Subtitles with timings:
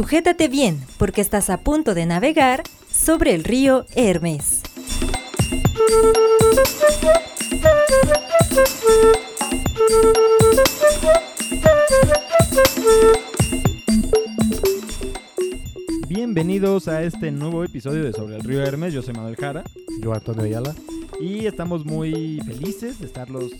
[0.00, 4.62] Sujétate bien, porque estás a punto de navegar sobre el río Hermes.
[16.08, 18.94] Bienvenidos a este nuevo episodio de Sobre el Río Hermes.
[18.94, 19.64] Yo soy Manuel Jara
[20.00, 20.74] Yo, Antonio Ayala.
[21.20, 23.50] Y estamos muy felices de estarlos,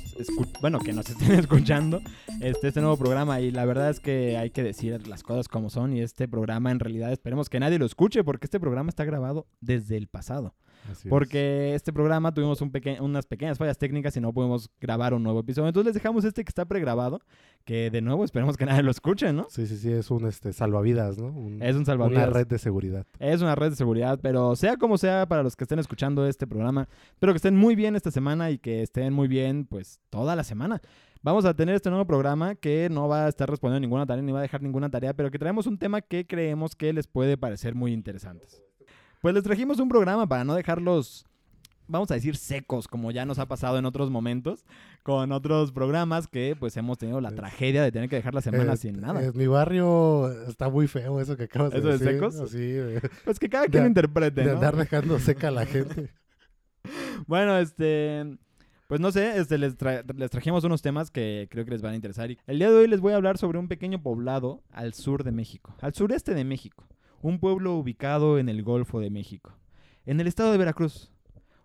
[0.61, 2.01] bueno, que nos estén escuchando
[2.41, 3.41] este, este nuevo programa.
[3.41, 5.95] Y la verdad es que hay que decir las cosas como son.
[5.95, 9.47] Y este programa, en realidad, esperemos que nadie lo escuche porque este programa está grabado
[9.61, 10.55] desde el pasado.
[10.89, 11.11] Así es.
[11.11, 15.23] Porque este programa tuvimos un peque- unas pequeñas fallas técnicas y no pudimos grabar un
[15.23, 15.69] nuevo episodio.
[15.69, 17.21] Entonces les dejamos este que está pregrabado,
[17.65, 19.47] que de nuevo esperemos que nadie lo escuche, ¿no?
[19.51, 21.27] Sí, sí, sí, es un este, salvavidas, ¿no?
[21.27, 22.33] Un- Es un una salvavidas.
[22.33, 23.07] red de seguridad.
[23.19, 26.47] Es una red de seguridad, pero sea como sea para los que estén escuchando este
[26.47, 30.37] programa, espero que estén muy bien esta semana y que estén muy bien pues toda
[30.37, 30.81] la semana.
[31.23, 34.33] Vamos a tener este nuevo programa que no va a estar respondiendo ninguna tarea ni
[34.33, 37.37] va a dejar ninguna tarea, pero que traemos un tema que creemos que les puede
[37.37, 38.63] parecer muy interesantes.
[39.21, 41.27] Pues les trajimos un programa para no dejarlos,
[41.89, 44.65] vamos a decir, secos, como ya nos ha pasado en otros momentos,
[45.03, 48.73] con otros programas que pues hemos tenido la tragedia de tener que dejar la semana
[48.73, 49.21] Eh, sin nada.
[49.35, 52.15] Mi barrio está muy feo eso que acabas ¿Eso de de decir.
[52.15, 52.41] secos?
[52.41, 54.53] Así, de, Pues que cada quien interprete, de ¿no?
[54.55, 56.11] andar dejando seca a la gente.
[57.27, 58.39] Bueno, este.
[58.87, 61.93] Pues no sé, este, les, tra- les trajimos unos temas que creo que les van
[61.93, 62.31] a interesar.
[62.31, 65.23] Y el día de hoy les voy a hablar sobre un pequeño poblado al sur
[65.23, 66.89] de México, al sureste de México.
[67.23, 69.53] Un pueblo ubicado en el Golfo de México,
[70.07, 71.13] en el estado de Veracruz.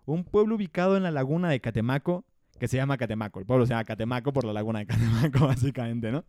[0.04, 2.24] Un pueblo ubicado en la laguna de Catemaco,
[2.58, 3.40] que se llama Catemaco.
[3.40, 6.24] El pueblo se llama Catemaco por la laguna de Catemaco, básicamente, ¿no?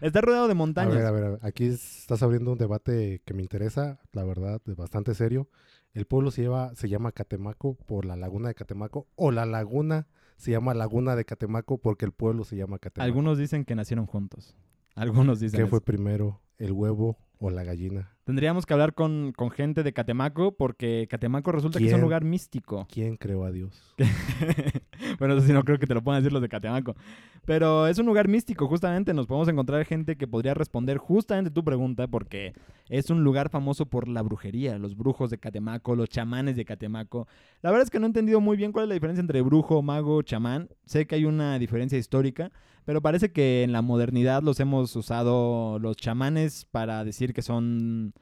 [0.00, 0.94] Está rodeado de A montañas.
[0.94, 4.60] ver, a ver, a ver, aquí estás abriendo un debate que me interesa, la verdad,
[4.64, 5.48] de bastante serio.
[5.92, 10.06] El pueblo se, lleva, se llama Catemaco por la laguna de Catemaco o la laguna
[10.36, 13.04] se llama Laguna de Catemaco porque el pueblo se llama Catemaco.
[13.04, 14.56] Algunos dicen que nacieron juntos.
[14.94, 15.70] Algunos dicen ¿Qué eso.
[15.70, 18.12] fue primero, el huevo o la gallina?
[18.24, 22.22] Tendríamos que hablar con, con gente de Catemaco porque Catemaco resulta que es un lugar
[22.22, 22.86] místico.
[22.92, 23.94] ¿Quién creó a Dios?
[25.20, 26.96] bueno, eso sí no creo que te lo puedan decir los de Catemaco.
[27.44, 29.12] Pero es un lugar místico, justamente.
[29.12, 32.54] Nos podemos encontrar gente que podría responder justamente tu pregunta porque
[32.88, 37.28] es un lugar famoso por la brujería, los brujos de Catemaco, los chamanes de Catemaco.
[37.60, 39.82] La verdad es que no he entendido muy bien cuál es la diferencia entre brujo,
[39.82, 40.70] mago, chamán.
[40.86, 42.50] Sé que hay una diferencia histórica,
[42.86, 48.14] pero parece que en la modernidad los hemos usado los chamanes para decir que son,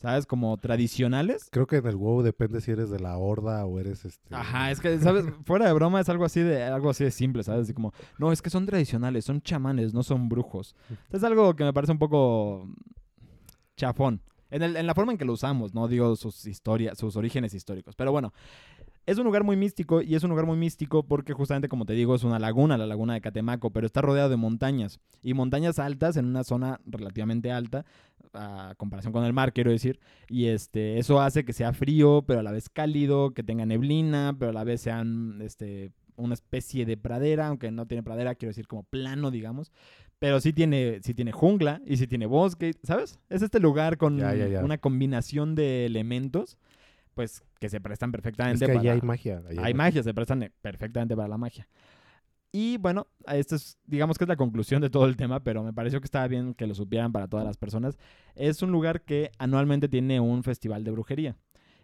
[0.00, 0.26] ¿sabes?
[0.26, 1.48] Como tradicionales.
[1.50, 4.34] Creo que en el huevo depende si eres de la horda o eres este.
[4.34, 5.24] Ajá, es que, ¿sabes?
[5.44, 7.62] Fuera de broma es algo así de algo así de simple, ¿sabes?
[7.62, 10.74] Así como, no, es que son tradicionales, son chamanes, no son brujos.
[11.10, 12.68] Es algo que me parece un poco
[13.76, 14.22] chafón.
[14.50, 17.54] En, el- en la forma en que lo usamos, no digo sus historias, sus orígenes
[17.54, 17.94] históricos.
[17.94, 18.32] Pero bueno,
[19.10, 21.94] es un lugar muy místico y es un lugar muy místico porque justamente, como te
[21.94, 25.00] digo, es una laguna, la laguna de Catemaco, pero está rodeado de montañas.
[25.22, 27.84] Y montañas altas en una zona relativamente alta,
[28.32, 29.98] a comparación con el mar, quiero decir.
[30.28, 34.36] Y este, eso hace que sea frío, pero a la vez cálido, que tenga neblina,
[34.38, 38.50] pero a la vez sean este, una especie de pradera, aunque no tiene pradera, quiero
[38.50, 39.72] decir como plano, digamos.
[40.20, 43.18] Pero sí tiene, sí tiene jungla y sí tiene bosque, ¿sabes?
[43.28, 44.64] Es este lugar con Ya, ya, ya.
[44.64, 46.58] una combinación de elementos,
[47.14, 48.92] pues que se prestan es perfectamente que allá para...
[48.94, 49.42] hay magia.
[49.58, 51.68] Hay magia, se prestan eh, perfectamente para la magia.
[52.52, 55.72] Y bueno, esto es, digamos que es la conclusión de todo el tema, pero me
[55.72, 57.96] pareció que estaba bien que lo supieran para todas las personas.
[58.34, 61.36] Es un lugar que anualmente tiene un festival de brujería.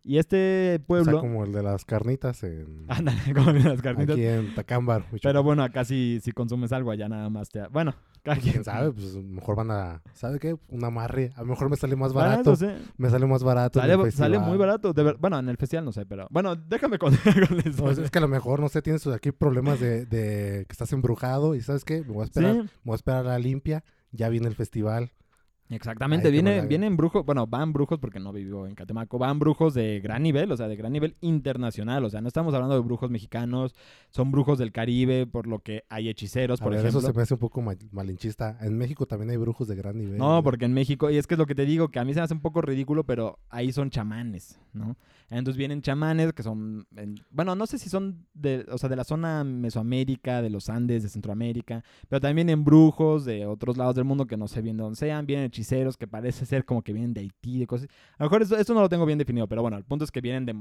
[0.02, 1.20] Y este O sea, pueblo...
[1.20, 4.14] como el de las carnitas en, Ándale, como en las carnitas.
[4.16, 5.04] aquí en Tacámbar.
[5.22, 7.66] Pero bueno, acá si, si consumes algo, allá nada más te...
[7.68, 7.94] Bueno,
[8.34, 10.56] quién sabe, pues mejor van a, ¿sabe qué?
[10.68, 12.66] Un amarre, a lo mejor me sale más barato, sí.
[12.96, 13.78] me sale más barato.
[13.78, 14.92] en Sale, el sale muy barato.
[14.92, 16.26] de ver- Bueno, en el festival no sé, pero...
[16.30, 17.84] Bueno, déjame contar con eso.
[17.84, 20.72] No, es, es que a lo mejor, no sé, tienes aquí problemas de, de que
[20.72, 22.02] estás embrujado y ¿sabes qué?
[22.02, 22.58] Me voy a esperar, Sí.
[22.60, 25.12] me voy a esperar a la limpia, ya viene el festival.
[25.68, 26.68] Exactamente, Ay, qué viene, maravilla.
[26.68, 30.52] vienen brujos, bueno, van brujos porque no vivo en Catemaco, van brujos de gran nivel,
[30.52, 33.74] o sea, de gran nivel internacional, o sea, no estamos hablando de brujos mexicanos,
[34.10, 37.00] son brujos del Caribe, por lo que hay hechiceros, A por ver, ejemplo.
[37.00, 38.58] eso se me hace un poco mal- malinchista.
[38.60, 40.18] En México también hay brujos de gran nivel.
[40.18, 42.14] No, porque en México, y es que es lo que te digo, que a mí
[42.14, 44.96] se me hace un poco ridículo, pero ahí son chamanes, ¿no?
[45.28, 48.94] Entonces vienen chamanes que son, en- bueno, no sé si son de, o sea, de
[48.94, 53.96] la zona Mesoamérica, de los Andes, de Centroamérica, pero también vienen brujos de otros lados
[53.96, 56.82] del mundo que no sé bien de dónde sean, vienen hechiceros que parece ser como
[56.82, 57.88] que vienen de Haití, de cosas.
[58.18, 60.10] A lo mejor esto, esto no lo tengo bien definido, pero bueno, el punto es
[60.10, 60.54] que vienen de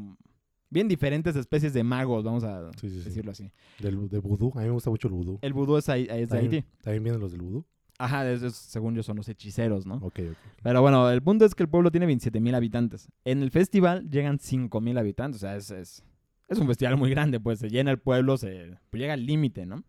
[0.70, 3.04] bien diferentes especies de magos, vamos a Sí, sí, sí.
[3.06, 3.52] decirlo así.
[3.80, 5.40] Del, de vudú, a mí me gusta mucho el vudú.
[5.42, 6.68] El vudú es, ahí- es de ¿También, Haití.
[6.82, 7.66] ¿También vienen los del vudú?
[7.98, 9.96] Ajá, según yo son los hechiceros, ¿no?
[9.98, 10.38] Ok, ok.
[10.64, 13.08] Pero bueno, el punto es que el pueblo tiene 27 mil habitantes.
[13.24, 15.38] En el festival llegan 5 mil habitantes.
[15.38, 16.04] O sea, es, es,
[16.50, 19.66] es un festival muy grande, pues se llena el pueblo, se pues, llega al límite,
[19.66, 19.82] ¿no?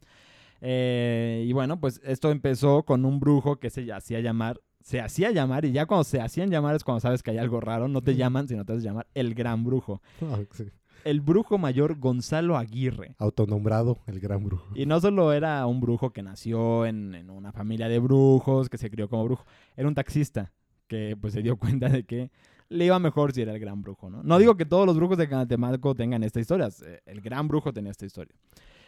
[0.61, 5.33] Eh, y bueno, pues esto empezó con un brujo que se hacía llamar se hacía
[5.33, 8.03] llamar, y ya cuando se hacían llamar es cuando sabes que hay algo raro, no
[8.03, 10.01] te llaman, sino te haces llamar el gran brujo.
[10.23, 10.67] Ah, sí.
[11.03, 13.17] El brujo mayor Gonzalo Aguirre.
[13.19, 14.69] Autonombrado el gran brujo.
[14.77, 18.79] Y no solo era un brujo que nació en, en una familia de brujos, que
[18.79, 19.45] se crió como brujo,
[19.77, 20.53] era un taxista
[20.87, 22.31] que pues se dio cuenta de que
[22.69, 24.23] le iba mejor si era el gran brujo, ¿no?
[24.23, 27.73] No digo que todos los brujos de Catemaco tengan esta historia, eh, el gran brujo
[27.73, 28.37] tenía esta historia.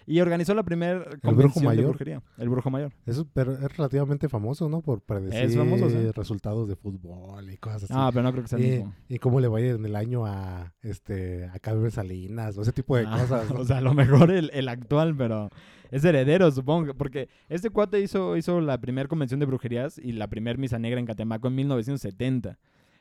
[0.06, 2.92] Y organizó la primera convención de brujería, el brujo mayor.
[3.04, 4.80] Eso, pero es relativamente famoso, ¿no?
[4.80, 5.96] Por predecir Es famoso, sí.
[6.14, 7.92] resultados de fútbol y cosas así.
[7.94, 8.94] Ah, pero no creo que sea el y, mismo.
[9.08, 12.62] y cómo le va a ir en el año a este a Carmen Salinas o
[12.62, 13.50] ese tipo de Ah, cosas.
[13.52, 13.60] ¿no?
[13.60, 15.50] O sea, a lo mejor el, el actual, pero
[15.90, 16.86] es heredero, supongo.
[16.86, 20.78] que- Porque este cuate hizo, hizo la primera convención de brujerías y la primera misa
[20.78, 22.58] negra en Catemaco en 1970.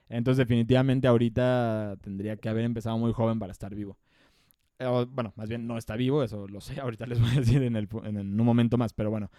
[0.09, 3.97] Entonces, definitivamente, ahorita tendría que haber empezado muy joven para estar vivo.
[4.79, 6.79] Eh, bueno, más bien no está vivo, eso lo sé.
[6.81, 9.29] Ahorita les voy a decir en, el, en, en un momento más, pero bueno.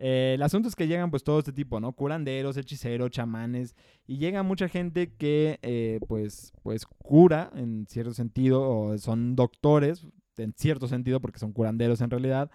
[0.00, 1.92] Eh, el asunto es que llegan pues todo este tipo, ¿no?
[1.92, 3.74] Curanderos, hechiceros, chamanes.
[4.06, 10.06] Y llega mucha gente que eh, pues, pues cura en cierto sentido, o son doctores
[10.36, 12.48] en cierto sentido, porque son curanderos en realidad.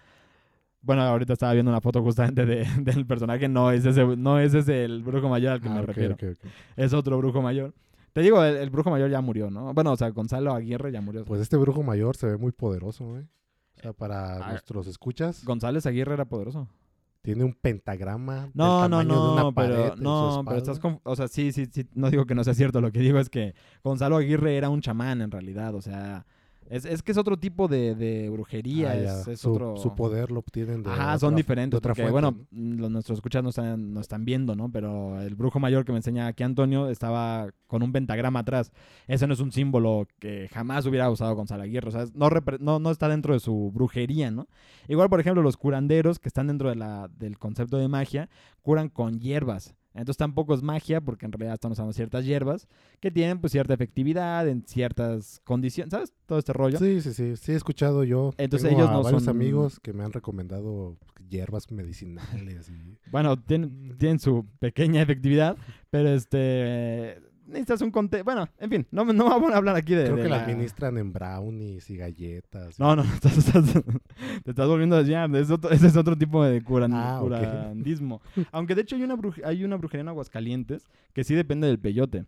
[0.81, 4.53] Bueno, ahorita estaba viendo una foto justamente de- del personaje, no es ese, no es
[4.53, 6.13] ese el brujo mayor al que Ah, me ok, refiero.
[6.15, 6.45] ok, ok.
[6.77, 7.73] Es otro brujo mayor.
[8.13, 9.73] Te digo, el, el brujo mayor ya murió, ¿no?
[9.73, 11.25] Bueno, o sea, Gonzalo Aguirre ya murió.
[11.25, 13.25] Pues este brujo mayor se ve muy poderoso, ¿eh?
[13.77, 14.49] O sea, para Ah.
[14.51, 16.67] nuestros escuchas, González Aguirre era poderoso.
[17.23, 20.81] tiene un pentagrama del No, no, de una no, pared pero, su no, pero estás
[20.81, 21.87] conf- O sea, sí, sí, sí.
[21.93, 22.81] No digo que no sea cierto.
[22.81, 25.73] Lo que digo es que Gonzalo Aguirre era un chamán en realidad.
[25.73, 26.25] O sea,
[26.69, 28.91] es, es que es otro tipo de, de brujería.
[28.91, 29.77] Ah, es, su, otro.
[29.77, 31.77] su poder lo obtienen de Ajá, otra- son de diferentes.
[31.77, 32.47] otra Porque, fuente, bueno, ¿no?
[32.51, 34.71] mm, los, nuestros escuchas no están, no están viendo, ¿no?
[34.71, 38.71] Pero el brujo mayor que me enseña aquí Antonio estaba con un pentagrama atrás.
[39.07, 41.89] Ese no es un símbolo que jamás hubiera usado Gonzalo Aguirre.
[41.89, 42.29] O sea, no,
[42.59, 44.47] no, no está dentro de su brujería, ¿no?
[44.87, 48.29] Igual, por ejemplo, los curanderos que están dentro de la, del concepto de magia
[48.61, 49.75] curan con hierbas.
[49.93, 52.67] Entonces tampoco es magia porque en realidad están usando ciertas hierbas
[52.99, 56.11] que tienen pues cierta efectividad en ciertas condiciones, ¿sabes?
[56.25, 56.79] Todo este rollo.
[56.79, 58.33] Sí, sí, sí, sí he escuchado yo.
[58.37, 60.97] Entonces Tengo ellos a no varios son- amigos que me han recomendado
[61.29, 65.57] hierbas medicinales y Bueno, tienen, tienen su pequeña efectividad,
[65.89, 68.23] pero este necesitas un contexto.
[68.25, 70.05] Bueno, en fin, no, no voy a hablar aquí de.
[70.05, 72.79] creo de que la la- administran en brownies y galletas.
[72.79, 73.73] No, no, estás- estás-
[74.43, 75.01] te estás volviendo a.
[75.37, 78.21] Es otro- ese es otro tipo de curan- Ah, curandismo.
[78.51, 82.25] Aunque de hecho hay una, hay una brujería en Aguascalientes que sí depende del peyote.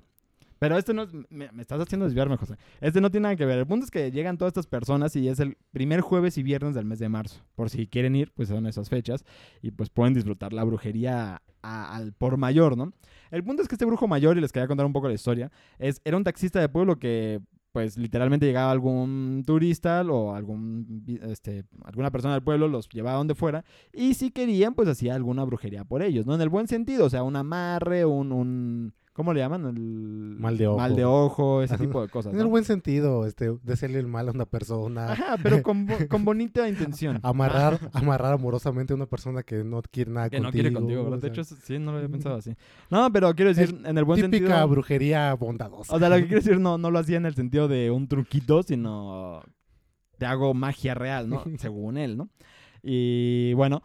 [0.59, 2.55] Pero este no es, me, estás haciendo desviarme, José.
[2.81, 3.59] Este no tiene nada que ver.
[3.59, 6.75] El punto es que llegan todas estas personas y es el primer jueves y viernes
[6.75, 7.41] del mes de marzo.
[7.55, 9.25] Por si quieren ir, pues son esas fechas
[9.61, 12.93] y pues pueden disfrutar la brujería al por mayor, ¿no?
[13.31, 15.51] El punto es que este brujo mayor, y les quería contar un poco la historia,
[15.79, 17.41] es, era un taxista de pueblo que
[17.71, 23.35] pues literalmente llegaba algún turista o algún, este, alguna persona del pueblo, los llevaba donde
[23.35, 26.35] fuera y si querían pues hacía alguna brujería por ellos, ¿no?
[26.35, 29.65] En el buen sentido, o sea, un amarre, un ¿Cómo le llaman?
[29.65, 29.79] El,
[30.37, 30.77] Mal de ojo.
[30.77, 32.33] Mal de ojo, ese tipo de cosas.
[32.33, 35.13] En el buen sentido, este, desearle el mal a una persona.
[35.13, 37.21] Ajá, pero con, bo- con bonita intención.
[37.23, 40.61] Amarrar, amarrar amorosamente a una persona que no quiere nada Que no contigo.
[40.63, 41.19] quiere contigo, ¿verdad?
[41.19, 42.53] o De hecho, sí, no lo había pensado así.
[42.89, 44.67] No, pero quiero decir, en el buen típica sentido...
[44.67, 45.95] brujería bondadosa.
[45.95, 48.09] O sea, lo que quiero decir no, no lo hacía en el sentido de un
[48.09, 49.41] truquito, sino
[50.17, 51.41] te hago magia real, ¿no?
[51.57, 52.27] Según él, ¿no?
[52.83, 53.81] Y bueno,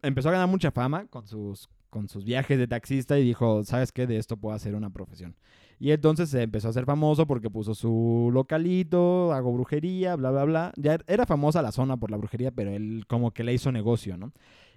[0.00, 3.92] empezó a ganar mucha fama con sus, con sus viajes de taxista y dijo, ¿sabes
[3.92, 4.06] qué?
[4.06, 5.36] De esto puedo hacer una profesión.
[5.78, 10.44] Y entonces se empezó a hacer famoso porque puso su localito, hago brujería, bla, bla,
[10.44, 10.72] bla.
[10.76, 13.70] Ya er- era famosa la zona por la brujería, pero él como que le hizo
[13.72, 14.32] negocio, ¿no?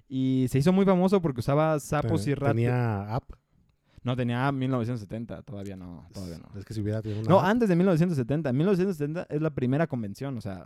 [0.07, 2.55] Y se hizo muy famoso porque usaba sapos y ratas.
[2.55, 3.31] Tenía app.
[4.03, 6.57] No, tenía 1970, todavía no, todavía no.
[6.57, 8.51] Es que si hubiera tenido una No, app, antes de 1970.
[8.53, 10.65] 1970 es la primera convención, o sea,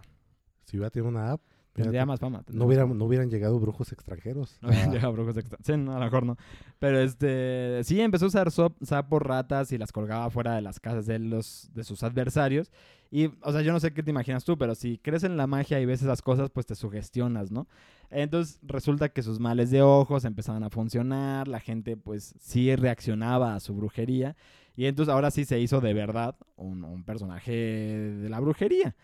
[0.65, 1.41] si hubiera tenido una app,
[1.74, 2.38] tendría fíjate, más fama.
[2.44, 2.98] tendría no, hubieran, fama.
[3.00, 4.58] no hubieran llegado brujos extranjeros.
[4.62, 6.38] No hubieran a- llegado brujos extra- Sí, no, a lo mejor no.
[6.80, 11.06] Pero este, sí, empezó a usar sapos, ratas y las colgaba fuera de las casas
[11.06, 12.72] de, los, de sus adversarios.
[13.12, 15.46] Y, o sea, yo no sé qué te imaginas tú, pero si crees en la
[15.46, 17.68] magia y ves esas cosas, pues te sugestionas, ¿no?
[18.10, 23.56] Entonces resulta que sus males de ojos empezaban a funcionar, la gente pues sí reaccionaba
[23.56, 24.36] a su brujería.
[24.75, 28.96] Y entonces ahora sí se hizo de verdad un, un personaje de la brujería.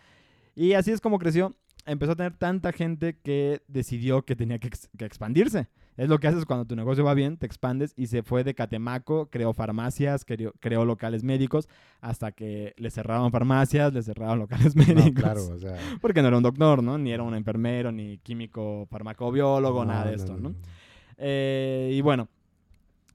[0.56, 1.54] Y así es como creció.
[1.86, 5.68] Empezó a tener tanta gente que decidió que tenía que, ex- que expandirse.
[5.96, 8.54] Es lo que haces cuando tu negocio va bien, te expandes y se fue de
[8.54, 11.68] Catemaco, creó farmacias, creó, creó locales médicos,
[12.00, 15.04] hasta que le cerraron farmacias, le cerraron locales médicos.
[15.06, 15.76] No, claro, o sea.
[16.00, 16.96] Porque no era un doctor, ¿no?
[16.96, 20.54] Ni era un enfermero, ni químico farmacobiólogo, nada de esto, ¿no?
[21.18, 22.28] Eh, y bueno,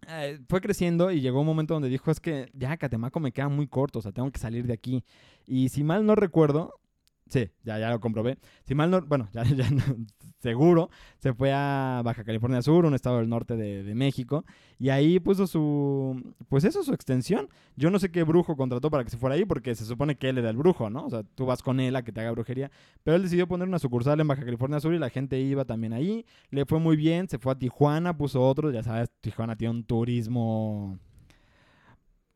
[0.08, 3.50] eh, fue creciendo y llegó un momento donde dijo, es que ya Catemaco me queda
[3.50, 5.04] muy corto, o sea, tengo que salir de aquí.
[5.48, 6.74] Y si mal no recuerdo,
[7.27, 8.38] Sí, ya, ya lo comprobé.
[8.65, 9.67] Si bueno, ya, ya
[10.39, 14.46] seguro, se fue a Baja California Sur, un estado del norte de, de México,
[14.77, 17.50] y ahí puso su, pues eso, su extensión.
[17.75, 20.29] Yo no sé qué brujo contrató para que se fuera ahí, porque se supone que
[20.29, 21.05] él era el brujo, ¿no?
[21.08, 22.70] O sea, tú vas con él a que te haga brujería,
[23.03, 25.94] pero él decidió poner una sucursal en Baja California Sur y la gente iba también
[25.94, 26.25] ahí.
[26.51, 29.84] Le fue muy bien, se fue a Tijuana, puso otro, ya sabes, Tijuana tiene un
[29.84, 31.00] turismo,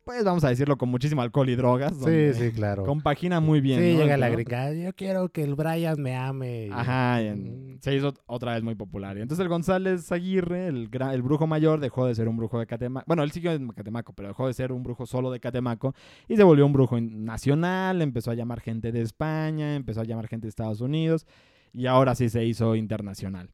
[0.10, 1.94] pues vamos a decirlo, con muchísimo alcohol y drogas.
[2.04, 2.84] Sí, sí, claro.
[2.84, 3.80] Compagina muy bien.
[3.80, 4.00] sí, ¿no?
[4.02, 4.74] llega la gringa.
[4.74, 6.66] Yo quiero que el Brian me ame.
[6.66, 7.78] y- Ajá, y Mm.
[7.80, 9.18] se hizo otra vez muy popular.
[9.18, 12.58] Y entonces el González Aguirre, el, gra- el brujo mayor, dejó de ser un brujo
[12.60, 13.06] de Catemaco.
[13.08, 15.94] Bueno, él siguió en Catemaco, pero dejó de ser un brujo solo de Catemaco
[16.28, 18.02] y se volvió un brujo nacional.
[18.02, 21.28] Empezó a llamar gente de España, empezó a llamar gente de Estados Unidos
[21.72, 23.50] y ahora sí se hizo internacional.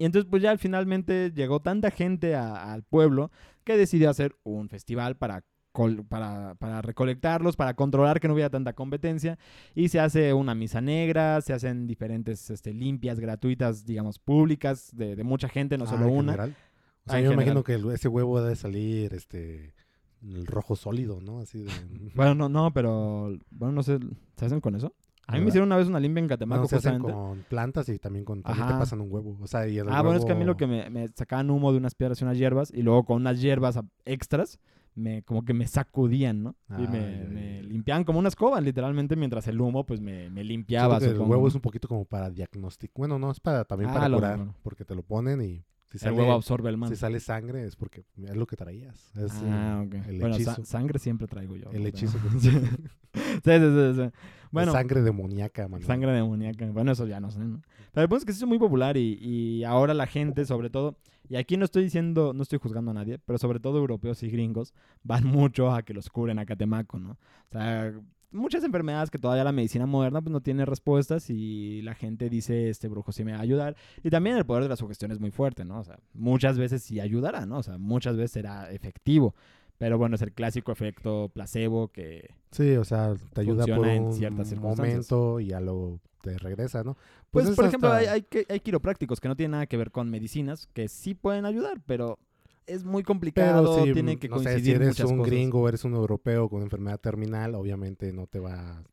[0.00, 3.30] Y entonces pues ya finalmente llegó tanta gente a- al pueblo
[3.64, 8.48] que decidió hacer un festival para, col- para, para recolectarlos, para controlar que no hubiera
[8.48, 9.38] tanta competencia.
[9.74, 15.16] Y se hace una misa negra, se hacen diferentes este, limpias gratuitas, digamos, públicas, de,
[15.16, 16.32] de mucha gente, no Ah, solo en una.
[16.32, 16.50] general.
[16.50, 19.74] O Ah, sea, en yo imagino que ese huevo debe salir, este,
[20.22, 21.40] el rojo sólido, ¿no?
[21.40, 21.70] Así de...
[22.14, 23.98] Bueno, no, no, pero, bueno, no sé,
[24.36, 24.94] ¿se hacen con eso?
[25.30, 27.88] A mí me hicieron una vez una limpia en Catemaco, Bueno, se hacen con plantas
[27.88, 29.38] y también con también te pasan un huevo.
[29.40, 31.50] O sea, y el Ah, bueno, es que a mí lo que me, me sacaban
[31.50, 34.58] humo de unas piedras y unas hierbas, y luego con unas hierbas extras,
[34.94, 36.56] me, como que me sacudían, ¿no?
[36.78, 41.06] y me, limpiaban como una escoba, literalmente, mientras el humo, pues, me, me limpiaba, que
[41.06, 41.48] el huevo ¿no?
[41.48, 42.94] es un poquito como para diagnóstico.
[42.96, 45.98] Bueno, no, es para también Ah, para curar, porque te lo ponen y si El
[45.98, 46.88] sale, huevo absorbe el man.
[46.88, 49.10] si sale sangre es porque es lo que traías.
[49.16, 50.06] Es ah, el- ok.
[50.08, 51.70] el bueno, sa- sangre siempre traigo yo.
[51.72, 52.18] El hechizo.
[52.38, 54.10] sí, sí, sí, sí.
[54.50, 55.84] Bueno, sangre demoníaca, mano.
[55.84, 56.66] Sangre demoníaca.
[56.66, 57.62] Bueno, eso ya no sé, ¿no?
[57.92, 60.70] Pero el punto es que se hizo muy popular y, y ahora la gente, sobre
[60.70, 60.96] todo,
[61.28, 64.30] y aquí no estoy diciendo, no estoy juzgando a nadie, pero sobre todo europeos y
[64.30, 67.12] gringos van mucho a que los curen a Catemaco, ¿no?
[67.12, 67.92] O sea,
[68.32, 72.68] muchas enfermedades que todavía la medicina moderna pues no tiene respuestas y la gente dice,
[72.68, 73.76] este brujo sí me va a ayudar.
[74.02, 75.78] Y también el poder de la sugestión es muy fuerte, ¿no?
[75.80, 77.58] O sea, muchas veces sí ayudará, ¿no?
[77.58, 79.34] O sea, muchas veces será efectivo.
[79.80, 84.02] Pero bueno, es el clásico efecto placebo que Sí, o sea, te ayuda por en
[84.04, 84.60] un circunstancias.
[85.10, 86.98] momento y ya luego te regresa, ¿no?
[87.30, 89.90] Pues, es por ejemplo, hasta- hay, hay, hay quiroprácticos que no tienen nada que ver
[89.90, 92.18] con medicinas, que sí pueden ayudar, pero
[92.66, 95.30] es muy complicado, Pero si, tiene que no sé, coincidir si eres muchas un cosas.
[95.32, 98.84] gringo o eres un europeo con enfermedad terminal, obviamente no te va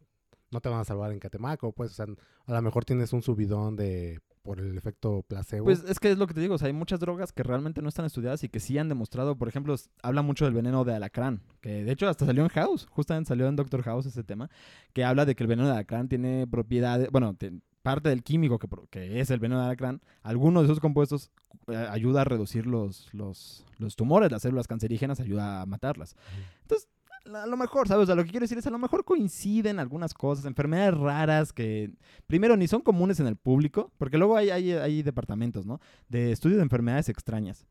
[0.52, 2.06] no te van a salvar en Catemaco, pues, o sea,
[2.46, 5.66] a lo mejor tienes un subidón de por el efecto placebo.
[5.66, 7.82] Pues es que es lo que te digo, o sea, hay muchas drogas que realmente
[7.82, 10.96] no están estudiadas y que sí han demostrado, por ejemplo, habla mucho del veneno de
[10.96, 14.50] alacrán, que de hecho hasta salió en House, justamente salió en Doctor House ese tema,
[14.94, 17.52] que habla de que el veneno de alacrán tiene propiedades, bueno, te-
[17.84, 18.58] parte del químico
[18.90, 21.32] que es el veneno de alacrán, algunos de esos compuestos
[21.68, 26.16] eh, ayuda a reducir los, los, los tumores, las células cancerígenas ayuda a matarlas.
[26.64, 26.90] Entonces,
[27.36, 28.04] a lo mejor, ¿sabes?
[28.04, 31.54] O sea, lo que quiero decir es a lo mejor coinciden algunas cosas, enfermedades raras
[31.54, 31.92] que
[32.26, 35.80] primero ni son comunes en el público, porque luego hay, hay, hay departamentos, ¿no?
[36.10, 37.66] De estudio de enfermedades extrañas.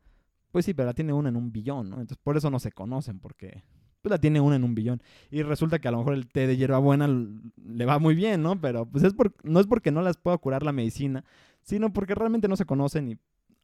[0.51, 1.95] Pues sí, pero la tiene una en un billón, ¿no?
[1.95, 3.63] Entonces por eso no se conocen, porque
[4.01, 5.01] pues la tiene una en un billón.
[5.29, 8.59] Y resulta que a lo mejor el té de hierbabuena le va muy bien, ¿no?
[8.59, 11.25] Pero pues es por, no es porque no las pueda curar la medicina,
[11.61, 13.17] sino porque realmente no se conocen y,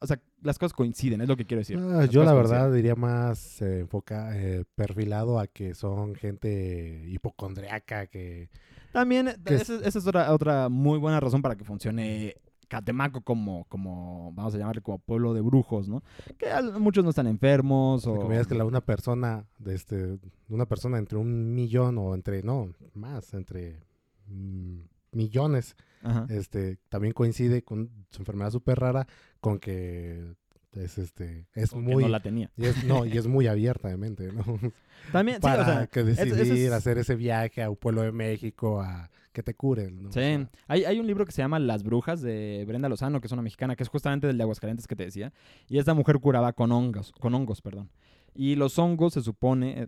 [0.03, 1.79] o sea, las cosas coinciden, es lo que quiero decir.
[1.79, 8.07] Ah, yo la verdad diría más eh, enfoca eh, perfilado a que son gente hipocondriaca
[8.07, 8.49] que
[8.91, 12.35] También, Que es- esa, esa es otra, otra muy buena razón para que funcione
[12.67, 16.03] Catemaco como, como, vamos a llamarle como pueblo de brujos, ¿no?
[16.37, 16.47] Que
[16.79, 18.27] muchos no están enfermos o...
[18.27, 20.17] digas que la una persona de este
[20.49, 23.79] una persona entre un millón o entre no más entre
[24.27, 24.79] mm,
[25.11, 26.25] millones Ajá.
[26.29, 29.07] este también coincide con su enfermedad súper rara
[29.39, 30.35] con que
[30.73, 32.51] es este es que muy no la tenía.
[32.57, 34.43] y es, no y es muy abierta de mente no
[35.11, 38.01] También, sí, para o sea, que decidir eso es- hacer ese viaje a un pueblo
[38.03, 40.09] de México a que te curen ¿no?
[40.09, 43.19] O Sí, sea, hay, hay un libro que se llama Las Brujas de Brenda Lozano,
[43.19, 45.33] que es una mexicana, que es justamente del de Aguascalientes que te decía.
[45.67, 47.89] Y esta mujer curaba con hongos, con hongos, perdón.
[48.35, 49.87] Y los hongos se supone, eh,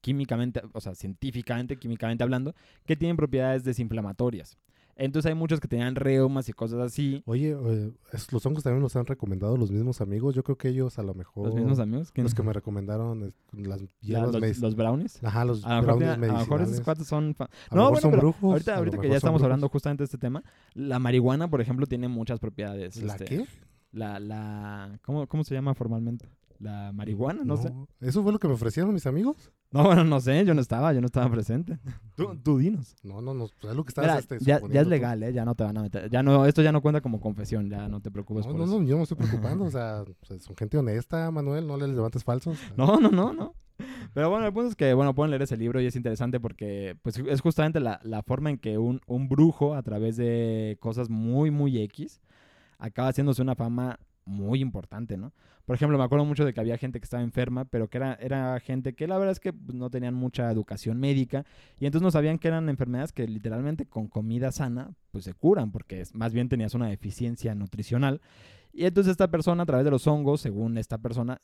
[0.00, 2.54] químicamente, o sea, científicamente, químicamente hablando,
[2.86, 4.56] que tienen propiedades desinflamatorias.
[4.98, 7.22] Entonces hay muchos que tenían reumas y cosas así.
[7.26, 7.92] Oye, eh,
[8.32, 10.34] los hongos también los han recomendado los mismos amigos.
[10.34, 12.10] Yo creo que ellos a lo mejor Los mismos amigos.
[12.12, 12.24] ¿quién?
[12.24, 15.22] los que me recomendaron las La- hierbas los, medic- los brownies.
[15.22, 16.80] Ajá, los A brownies tiene- a lo mejor esos medicinales.
[16.84, 17.34] cuates son...
[17.34, 18.66] fa- A No, bueno, brujos.
[18.66, 19.42] ahorita, que ya estamos brujos.
[19.42, 22.96] hablando justamente de este tema, la marihuana, por ejemplo, tiene muchas propiedades.
[23.02, 23.46] ¿La este, qué?
[23.92, 26.26] La, la, ¿cómo, ¿Cómo se llama formalmente?
[26.58, 27.42] ¿La marihuana?
[27.44, 27.70] No, sé.
[28.00, 29.52] ¿Eso fue lo que me ofrecieron mis amigos?
[29.76, 31.78] No, bueno, no sé, yo no estaba, yo no estaba presente.
[32.14, 32.94] Tú, tú dinos.
[33.02, 33.48] No, no, no.
[33.60, 35.32] pues es lo que estabas Mira, este, ya, es legal, ¿eh?
[35.32, 36.08] Ya no te van a meter.
[36.10, 38.64] Ya no, esto ya no cuenta como confesión, ya no te preocupes No, por no,
[38.66, 38.80] eso.
[38.80, 39.64] no, yo no me estoy preocupando.
[39.64, 41.66] o sea, pues, son gente honesta, Manuel.
[41.66, 42.58] No les levantes falsos.
[42.76, 43.54] No, no, no, no.
[44.14, 46.96] Pero bueno, el punto es que, bueno, pueden leer ese libro y es interesante porque,
[47.02, 51.10] pues, es justamente la, la forma en que un, un brujo, a través de cosas
[51.10, 52.20] muy, muy X,
[52.78, 55.32] acaba haciéndose una fama muy importante, ¿no?
[55.64, 58.14] Por ejemplo, me acuerdo mucho de que había gente que estaba enferma, pero que era,
[58.14, 61.44] era gente que la verdad es que pues, no tenían mucha educación médica
[61.78, 65.72] y entonces no sabían que eran enfermedades que literalmente con comida sana pues se curan,
[65.72, 68.20] porque más bien tenías una deficiencia nutricional.
[68.72, 71.40] Y entonces esta persona, a través de los hongos, según esta persona,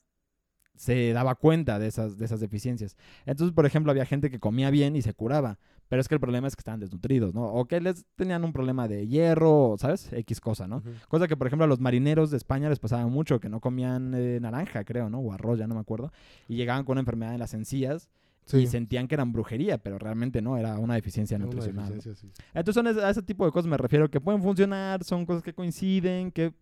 [0.77, 2.97] se daba cuenta de esas, de esas deficiencias.
[3.27, 5.59] Entonces, por ejemplo, había gente que comía bien y se curaba,
[5.93, 7.45] pero es que el problema es que estaban desnutridos, ¿no?
[7.45, 10.11] O que les tenían un problema de hierro, ¿sabes?
[10.11, 10.83] X cosa, ¿no?
[11.09, 14.15] Cosa que, por ejemplo, a los marineros de España les pasaba mucho, que no comían
[14.15, 15.19] eh, naranja, creo, ¿no?
[15.19, 16.11] O arroz, ya no me acuerdo.
[16.49, 18.09] Y llegaban con una enfermedad en las encías
[18.47, 18.57] Sí.
[18.57, 21.85] y sentían que eran brujería, pero realmente no, era una deficiencia Una nutricional.
[21.91, 21.97] ¿no?
[21.97, 22.43] deficiencia, sí.
[22.55, 25.53] Entonces son a ese tipo de cosas me refiero, que pueden funcionar, son cosas que
[25.53, 26.55] coinciden, que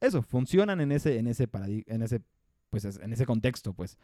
[0.00, 2.22] eso, funcionan en ese, en ese paradi- en ese,
[2.70, 3.98] pues es- en ese contexto, pues.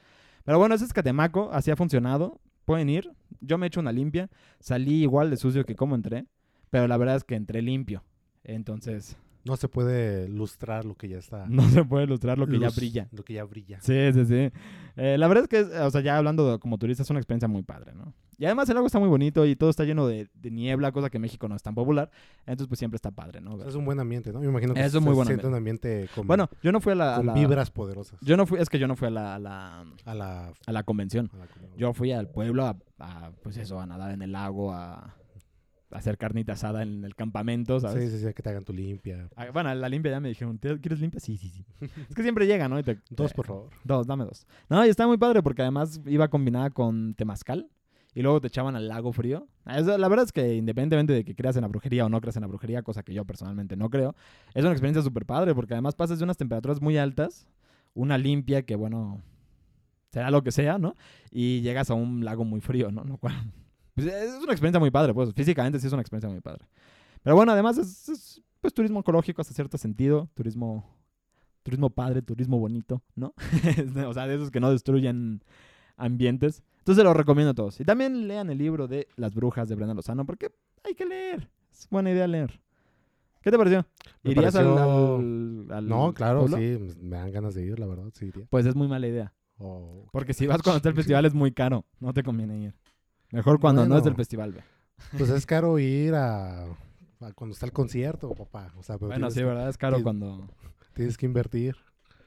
[0.45, 2.39] Pero bueno, ese es Catemaco, así ha funcionado.
[2.69, 3.11] Pueden ir.
[3.41, 4.29] Yo me he hecho una limpia.
[4.61, 6.27] Salí igual de sucio que como entré.
[6.69, 8.05] Pero la verdad es que entré limpio.
[8.45, 11.47] Entonces, No se puede lustrar lo que ya está.
[11.49, 13.09] no se puede ilustrar lo que ya brilla.
[13.11, 13.81] Lo que ya brilla.
[13.81, 14.51] Sí, sí, sí.
[14.97, 17.49] Eh, la verdad es que, o sea, ya hablando de- como turista, es una experiencia
[17.49, 18.13] muy padre, ¿no?
[18.41, 21.11] Y además el lago está muy bonito y todo está lleno de, de niebla, cosa
[21.11, 22.09] que en México no es tan popular.
[22.47, 23.55] Entonces, pues siempre está padre, ¿no?
[23.55, 24.39] O sea, es un buen ambiente, ¿no?
[24.41, 26.81] Me imagino que Es un se muy buen siente un ambiente con, Bueno, yo no
[26.81, 27.15] fui a la...
[27.15, 28.21] a con la- vibras poderosas.
[28.23, 30.73] Yo no fui, es que yo no fui a la, a la, a la, a
[30.73, 31.29] la convención.
[31.35, 31.71] a la comida.
[31.77, 35.17] Yo fui al pueblo a, a, pues eso, a nadar en el lago, a,
[35.91, 38.05] hacer carnita asada en el campamento, ¿sabes?
[38.11, 39.29] Sí, sí, sí, que te hagan tu limpia.
[39.35, 41.19] Ah, Bueno, la limpia ya me dijeron, "¿Te- ¿quieres limpia?
[41.19, 41.65] Sí, sí, sí.
[42.09, 42.79] es que siempre llega, ¿no?
[42.79, 43.71] Y te- Dos, por favor.
[43.85, 44.47] Dos, dame dos.
[44.69, 47.69] No, y está muy padre porque además iba combinada con temazcal
[48.15, 49.47] y luego te echaban al lago frío.
[49.65, 52.37] Ah, la verdad es que independientemente de que creas en la brujería o no creas
[52.37, 54.15] en la brujería, cosa que yo personalmente no creo,
[54.55, 57.47] es una experiencia súper padre porque además pasas de unas temperaturas muy altas,
[57.95, 59.23] una limpia que, bueno,
[60.11, 60.95] será lo que sea, ¿no?
[61.31, 63.05] Y llegas a un lago muy frío, ¿no?
[63.05, 63.35] Lo cual,
[63.95, 66.67] pues, es una experiencia muy padre, pues físicamente sí es una experiencia muy padre.
[67.23, 70.99] Pero bueno, además es, es, pues turismo ecológico hasta cierto sentido, turismo
[71.63, 73.35] turismo padre, turismo bonito, ¿no?
[74.07, 75.43] o sea, de esos que no destruyen
[75.99, 76.63] ambientes.
[76.79, 77.79] Entonces se los recomiendo a todos.
[77.81, 80.51] Y también lean el libro de Las Brujas de Brenda Lozano, porque
[80.85, 81.51] hay que leer.
[81.71, 82.61] Es buena idea leer.
[83.43, 83.87] ¿Qué te pareció?
[84.23, 86.57] Me ¿Irías al- pareció- al, al No, claro, pueblo?
[86.57, 86.97] sí.
[87.01, 88.47] Me dan ganas de ir, la verdad, sí iría.
[88.51, 89.33] Pues es muy mala idea.
[89.59, 91.85] O- Porque si vas cuando está el festival es muy caro.
[92.01, 92.75] No te conviene ir.
[93.31, 94.63] Mejor cuando no es del festival, ve.
[95.17, 98.73] Pues es caro ir a, a cuando está el concierto, papá.
[98.79, 99.69] O sea, pero Bueno, sí, ¿verdad?
[99.69, 100.49] Es caro cuando...
[100.95, 101.77] tienes que invertir.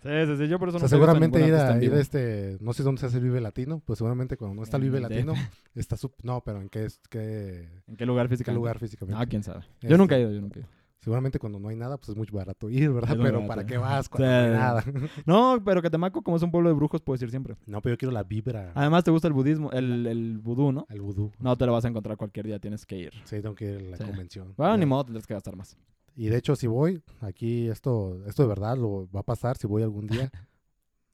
[0.01, 0.47] Sí, sí, sí.
[0.47, 2.83] Yo por eso O no sea, a seguramente ir a ir a este, no sé
[2.83, 5.33] dónde se hace el Vive Latino, pues seguramente cuando no está el Vive el Latino,
[5.75, 8.57] está sup- no, pero en qué, es- qué, ¿En qué lugar qué físicamente?
[8.57, 9.21] lugar físicamente.
[9.21, 9.61] Ah, quién sabe.
[9.81, 10.69] Yo Este, nunca he ido, yo nunca he ido.
[11.03, 13.09] Seguramente cuando no hay nada, pues es muy barato ir, ¿verdad?
[13.17, 13.47] Pero barato.
[13.47, 14.83] ¿para qué vas cuando no hay nada?
[15.25, 17.55] No, pero Catemaco, como es un pueblo de brujos, puedes ir siempre.
[17.65, 20.85] no, pero yo quiero la vibra, Además, te gusta el budismo, el, el vudú, ¿no?
[20.89, 21.31] al vudú.
[21.39, 23.13] No te lo vas a encontrar cualquier día, tienes que ir.
[23.25, 24.03] Sí, tengo que ir a la Sí.
[24.03, 24.53] convención.
[24.57, 24.77] Bueno, Ya.
[24.77, 25.75] ni modo, tendrás que gastar más.
[26.15, 29.67] Y de hecho, si voy, aquí esto, esto de verdad lo va a pasar, si
[29.67, 30.29] voy algún día,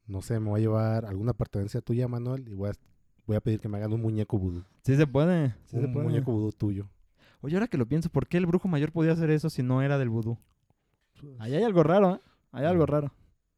[0.08, 2.74] no sé, me voy a llevar alguna pertenencia tuya, Manuel, y voy a,
[3.26, 4.64] voy a pedir que me hagan un muñeco vudú.
[4.84, 6.08] Sí se puede, sí se un puede.
[6.08, 6.90] muñeco vudú tuyo.
[7.42, 9.82] Oye, ahora que lo pienso, ¿por qué el brujo mayor podía hacer eso si no
[9.82, 10.38] era del vudú?
[11.40, 12.22] Ahí hay algo raro, ¿eh?
[12.52, 13.14] Hay algo raro.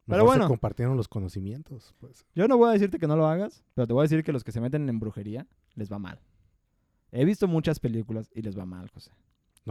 [0.05, 0.43] Pero bueno.
[0.43, 2.25] se compartieron los conocimientos, pues.
[2.33, 4.31] Yo no voy a decirte que no lo hagas, pero te voy a decir que
[4.33, 6.19] los que se meten en brujería les va mal.
[7.11, 9.11] He visto muchas películas y les va mal, José.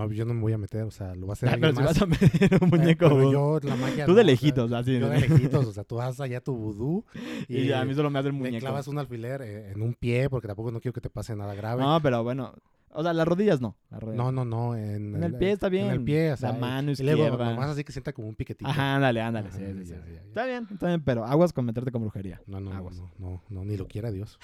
[0.06, 1.74] No, yo no me voy a meter, o sea, lo va a hacer Ah, alguien
[1.74, 1.98] pero si más.
[1.98, 3.32] vas a meter un Eh, muñeco pero vudú.
[3.32, 4.98] yo la magia Tú no, de o sea, lejitos, así.
[4.98, 7.04] yo de lejitos, o sea, tú vas allá tu vudú
[7.48, 8.60] y, Y a mí solo me hace el muñeco.
[8.60, 11.54] clavas un alfiler eh, en un pie porque tampoco no quiero que te pase nada
[11.54, 11.82] grave.
[11.82, 12.54] No, pero bueno.
[12.90, 13.76] O sea, las rodillas no.
[13.90, 14.24] las rodillas.
[14.24, 15.86] No, no, no, en, En el pie está bien.
[15.86, 17.50] En el pie, o sea, La mano y luego izquierda.
[17.50, 18.68] nomás así que sienta como un piquetito.
[18.68, 19.48] Ajá, ándale, ándale.
[19.48, 19.94] Ajá, sí, sí, sí.
[20.26, 22.40] Está bien, está bien, pero aguas con meterte con brujería.
[22.46, 22.96] No, no, no, Aguas.
[22.96, 24.38] no, no, no, ni lo quiera Dios.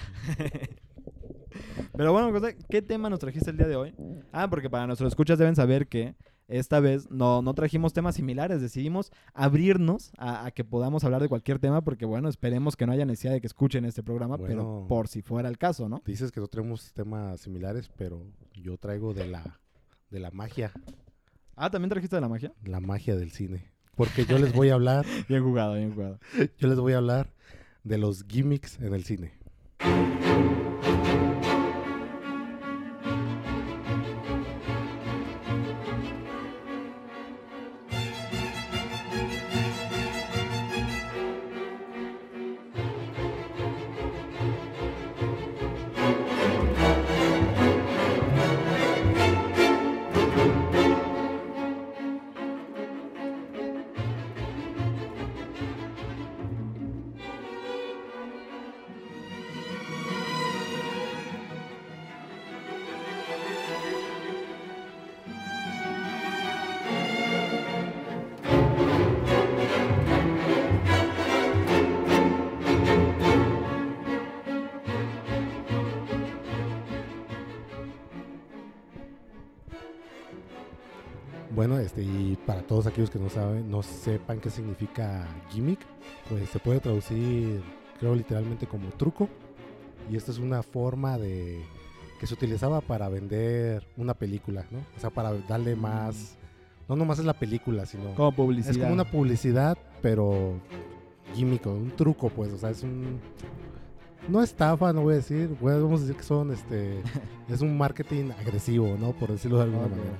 [1.95, 2.31] Pero bueno,
[2.69, 3.93] ¿qué tema nos trajiste el día de hoy?
[4.31, 6.15] Ah, porque para nuestros escuchas deben saber que
[6.47, 8.61] esta vez no, no trajimos temas similares.
[8.61, 12.91] Decidimos abrirnos a, a que podamos hablar de cualquier tema porque, bueno, esperemos que no
[12.91, 16.01] haya necesidad de que escuchen este programa, pero por si fuera el caso, ¿no?
[16.05, 18.21] Dices que no tenemos temas similares, pero
[18.53, 19.59] yo traigo de la,
[20.11, 20.71] de la magia,
[21.57, 22.51] Ah, ¿también trajiste de la magia?
[22.65, 23.71] la magia del cine.
[23.95, 26.19] Porque yo les voy a hablar, Bien jugado, bien jugado.
[26.59, 27.29] yo les voy a hablar
[27.85, 29.31] de los gimmicks en el cine.
[82.95, 85.79] Aquellos que no saben, no sepan qué significa gimmick,
[86.29, 87.61] pues se puede traducir,
[87.99, 89.27] creo literalmente como truco.
[90.09, 91.61] Y esta es una forma de
[92.21, 94.79] que se utilizaba para vender una película, ¿no?
[94.95, 96.37] O sea, para darle más,
[96.87, 98.71] no nomás es la película, sino Como publicidad.
[98.71, 100.53] es como una publicidad, pero
[101.33, 103.19] gimmick, un truco, pues, o sea, es un
[104.29, 107.01] no estafa, no voy a decir, bueno, vamos a decir que son, este,
[107.49, 109.11] es un marketing agresivo, ¿no?
[109.11, 110.17] Por decirlo de alguna manera.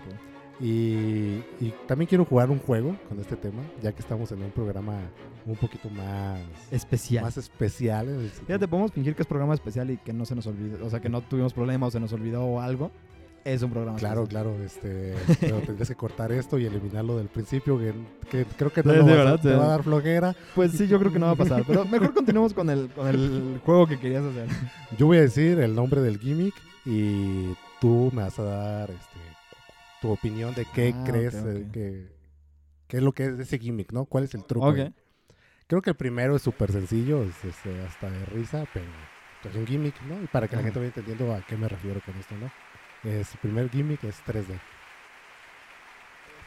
[0.59, 4.51] Y, y también quiero jugar un juego con este tema, ya que estamos en un
[4.51, 4.93] programa
[5.45, 6.39] un poquito más,
[6.71, 7.23] Especial.
[7.25, 8.07] más especial.
[8.07, 10.81] en el Fíjate, podemos fingir que es programa especial y que no se nos olvide,
[10.81, 12.89] o sea, que no tuvimos problemas o se nos olvidó algo.
[13.43, 14.43] Es un programa Claro, especial.
[14.43, 17.93] claro, este, pero tendrías que cortar esto y eliminarlo del principio, que,
[18.31, 19.39] que creo que no Sí, lo sí, vas a- ¿verdad?
[19.41, 19.55] te Sí.
[19.55, 20.35] va a dar flojera.
[20.55, 21.63] Pues sí, yo creo que no va a pasar.
[21.67, 24.47] Pero mejor continuemos con el, con el juego que querías hacer.
[24.97, 29.14] Yo voy a decir el nombre del gimmick y tú me vas a dar este,
[30.05, 31.71] tu opinión de qué Ah, crees eh, ok.
[31.73, 32.07] que,
[32.87, 34.05] qué es lo que es ese gimmick, ¿no?
[34.05, 34.67] ¿Cuál es el truco?
[34.67, 34.75] Ok.
[34.77, 34.93] ahí?
[35.67, 38.85] Creo que el primero es súper sencillo, es este, hasta de risa, pero
[39.49, 40.21] es un gimmick, ¿no?
[40.23, 42.51] Y para que la gente vaya entendiendo a qué me refiero con esto, ¿no?
[43.09, 44.59] Es, el primer gimmick es 3D.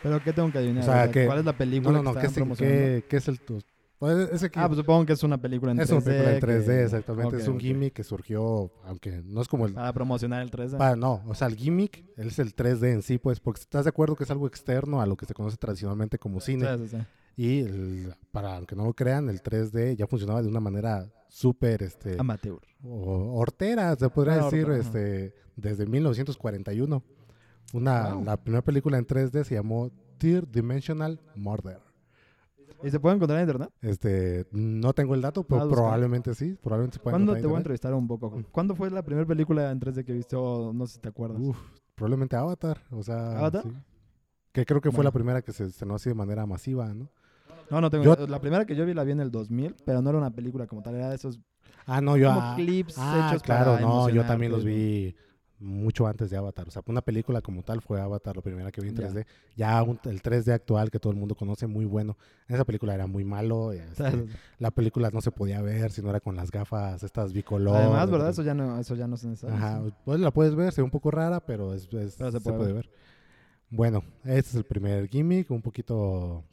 [0.05, 0.83] Pero ¿qué tengo que adivinar?
[0.85, 3.17] O sea, que- ¿Cuál es la No, película no, no, que ¿qué, es- qué- qué
[3.17, 3.61] es el tu?
[3.99, 5.97] Pues, ese que- Ah, pues supongo que es una película en es 3D.
[5.97, 7.37] una película en 3D, que- exactamente.
[7.37, 7.61] Ok, es un ok.
[7.61, 10.79] gimmick que surgió, aunque no es como el, Para promocionar el 3D.
[10.79, 13.91] Pa- no, o sea, el gimmick es el 3D en sí, pues, porque estás de
[13.91, 16.79] acuerdo que es algo externo a lo que se conoce tradicionalmente como Sí, cine.
[16.79, 16.97] sí, sí.
[17.37, 21.83] Y el- para aunque no lo crean, el 3D ya funcionaba de una manera súper
[21.83, 22.59] este, Amateur.
[22.83, 27.03] o- hortera, se podría Ah, decir, hortera, este, desde 1941.
[27.75, 28.25] Una, Wow.
[28.25, 31.79] La primera película en 3D se llamó Third Dimensional Murder.
[32.83, 33.71] ¿Y se puede encontrar en internet?
[33.81, 37.93] Este, no tengo el dato, pero probablemente sí, probablemente se ¿Cuándo te voy a entrevistar
[37.95, 38.43] un poco?
[38.53, 40.37] ¿Cuándo fue la primera película en 3D que viste?
[40.37, 41.39] O no sé si te acuerdas.
[41.41, 41.57] Uf,
[41.95, 43.63] probablemente Avatar, o sea, ¿Avatar?
[43.65, 43.71] sí.
[44.53, 47.09] Que creo que fue la primera que se estrenó así de manera masiva, ¿no?
[47.71, 48.05] No, no tengo.
[48.05, 50.31] Yo- La primera que yo vi la vi en el 2000, pero no era una
[50.31, 51.39] película como tal, era de esos
[51.87, 52.29] Ah, no, yo.
[52.29, 54.71] como ah, clips ah, hechos claro, para no, yo también los ¿no?
[55.61, 56.69] Mucho antes de Avatar.
[56.69, 59.09] O sea, una película como tal fue Avatar, la primera que vi en Ya.
[59.09, 59.27] 3D.
[59.57, 62.17] Ya un- el 3D actual que todo el mundo conoce, muy bueno.
[62.47, 63.73] Esa película era muy malo.
[63.73, 64.27] este,
[64.59, 67.77] la película no se podía ver si no era con las gafas estas bicolor.
[67.77, 68.31] Además, de- ¿verdad?
[68.31, 69.55] Eso ya no, eso ya no se necesita.
[69.57, 72.39] Ajá, pues la puedes ver, se ve un poco rara, pero, es, es- Pero se,
[72.39, 72.91] se puede puede ver.
[73.71, 76.45] Bueno, este es el primer gimmick, un poquito,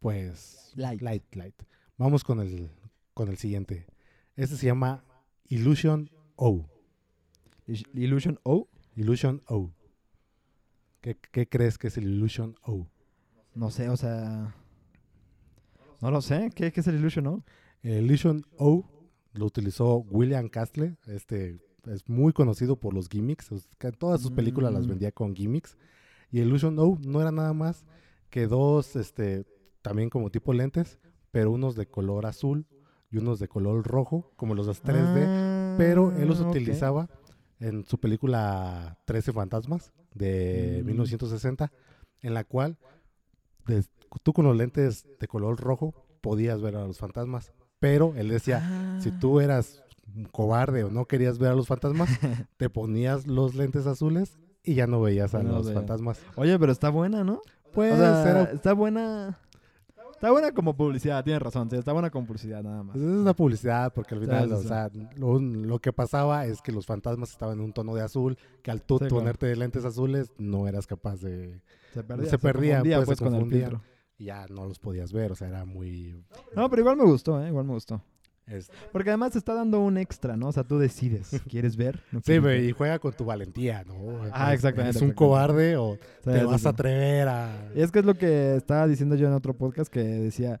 [0.00, 1.00] pues, Light.
[1.02, 1.54] light, light.
[1.96, 2.70] Vamos con el,
[3.14, 3.86] con el siguiente.
[4.36, 5.04] Este se llama
[5.48, 6.64] Illusion O.
[7.94, 8.68] Illusion O.
[8.96, 9.70] Illusion O.
[11.00, 12.86] ¿Qué, qué crees que es el Illusion O?
[13.54, 14.54] No sé, o sea.
[16.00, 16.50] No lo sé.
[16.54, 17.44] ¿Qué, qué es el Illusion O?
[17.82, 18.84] El Illusion O
[19.32, 20.96] lo utilizó William Castle.
[21.06, 23.50] Este es muy conocido por los gimmicks.
[23.98, 24.90] todas sus películas las Mm.
[24.90, 25.76] vendía con gimmicks.
[26.30, 27.84] Y el Illusion O no era nada más
[28.30, 29.46] que dos, este,
[29.82, 30.98] también como tipo lentes,
[31.30, 32.66] pero unos de color azul
[33.10, 35.76] y unos de color rojo, como los de 3D.
[35.78, 37.08] pero él los Ah, utilizaba
[37.60, 40.86] en su película 13 fantasmas de Mm.
[40.86, 41.72] 1960,
[42.22, 42.78] en la cual
[43.66, 43.90] des-
[44.22, 48.98] tú con los lentes de color rojo podías ver a los fantasmas, pero él decía,
[49.00, 49.18] si Ah.
[49.20, 49.82] tú eras
[50.32, 52.08] cobarde o no querías ver a los fantasmas,
[52.56, 56.20] te ponías los lentes azules y ya no veías a no los fantasmas.
[56.36, 57.40] Oye, pero está buena, ¿no?
[57.72, 59.38] Pues o sea, era- está buena.
[60.18, 61.70] Está buena como publicidad, tienes razón.
[61.70, 62.94] sí, está buena como publicidad, nada más.
[62.96, 66.72] pues es una publicidad, porque al final, o sea, lo, lo que pasaba es que
[66.72, 69.14] los fantasmas estaban en un tono de azul, que al tú Sí, claro.
[69.14, 71.60] ponerte lentes azules no eras capaz de,
[71.92, 72.30] Se perdía.
[72.30, 73.82] se confundía, pues, se pues, con el filtro.
[74.18, 76.20] y ya no los podías ver, o sea, era muy...
[76.56, 77.46] No, pero igual me gustó, ¿eh?
[77.46, 78.02] Igual me gustó.
[78.50, 80.48] Es- Porque además te está dando un extra, ¿no?
[80.48, 81.30] O sea, tú decides.
[81.50, 82.00] ¿Quieres ver?
[82.12, 82.62] ¿No Sí, ver?
[82.64, 83.94] y juega con tu valentía, ¿no?
[84.32, 85.14] Ah, exactamente, ¿Es un exactamente.
[85.14, 86.66] cobarde o Sí, te sí, vas sí.
[86.66, 87.68] a atrever a...?
[87.74, 90.58] Es que es lo que estaba diciendo yo en otro podcast que decía,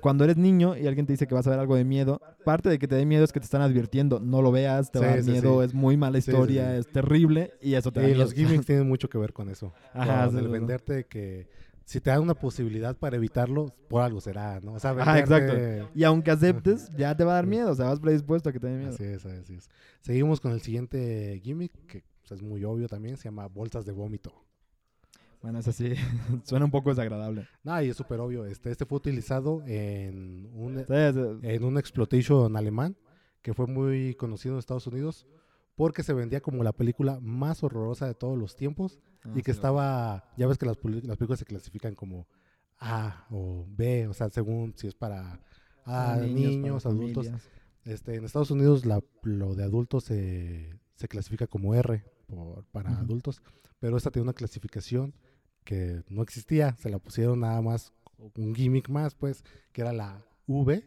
[0.00, 2.70] cuando eres niño y alguien te dice que vas a ver algo de miedo, parte
[2.70, 5.06] de que te dé miedo es que te están advirtiendo, no lo veas, te va
[5.06, 8.24] a dar miedo, es muy mala historia, es terrible y eso te da Y miedo.
[8.24, 9.74] los gimmicks tienen mucho que ver con eso.
[9.92, 11.48] Ajá, con el venderte que
[11.90, 14.74] si te dan una posibilidad para evitarlo, por algo será, ¿no?
[14.74, 15.90] O sea, Ajá, exacto.
[15.92, 18.60] Y aunque aceptes, ya te va a dar miedo, o sea, vas predispuesto a que
[18.60, 18.90] te dé miedo.
[18.90, 19.68] Así es, así es.
[20.00, 23.90] Seguimos con el siguiente gimmick, que pues, es muy obvio también, se llama bolsas de
[23.90, 24.32] vómito.
[25.42, 25.94] Bueno, eso sí,
[26.44, 27.48] suena un poco desagradable.
[27.64, 28.44] No, y es súper obvio.
[28.44, 31.20] Este, este fue utilizado en un, Sí, sí.
[31.42, 32.96] en un exploitation alemán
[33.42, 35.26] que fue muy conocido en Estados Unidos
[35.80, 39.52] porque se vendía como la película más horrorosa de todos los tiempos Ah, y que
[39.52, 39.56] sí.
[39.56, 42.26] estaba, ya ves que las, películas se clasifican como
[42.78, 45.40] A o B, o sea, según si es para
[45.86, 47.28] ah, Para niños, para adultos.
[47.28, 47.48] familias.
[47.86, 52.98] Este, en Estados Unidos la- lo de adultos se, se clasifica como R por- para
[52.98, 53.40] adultos,
[53.78, 55.14] pero esta tiene una clasificación
[55.64, 57.94] que no existía, se la pusieron nada más
[58.36, 60.84] un gimmick más, pues, que era la V,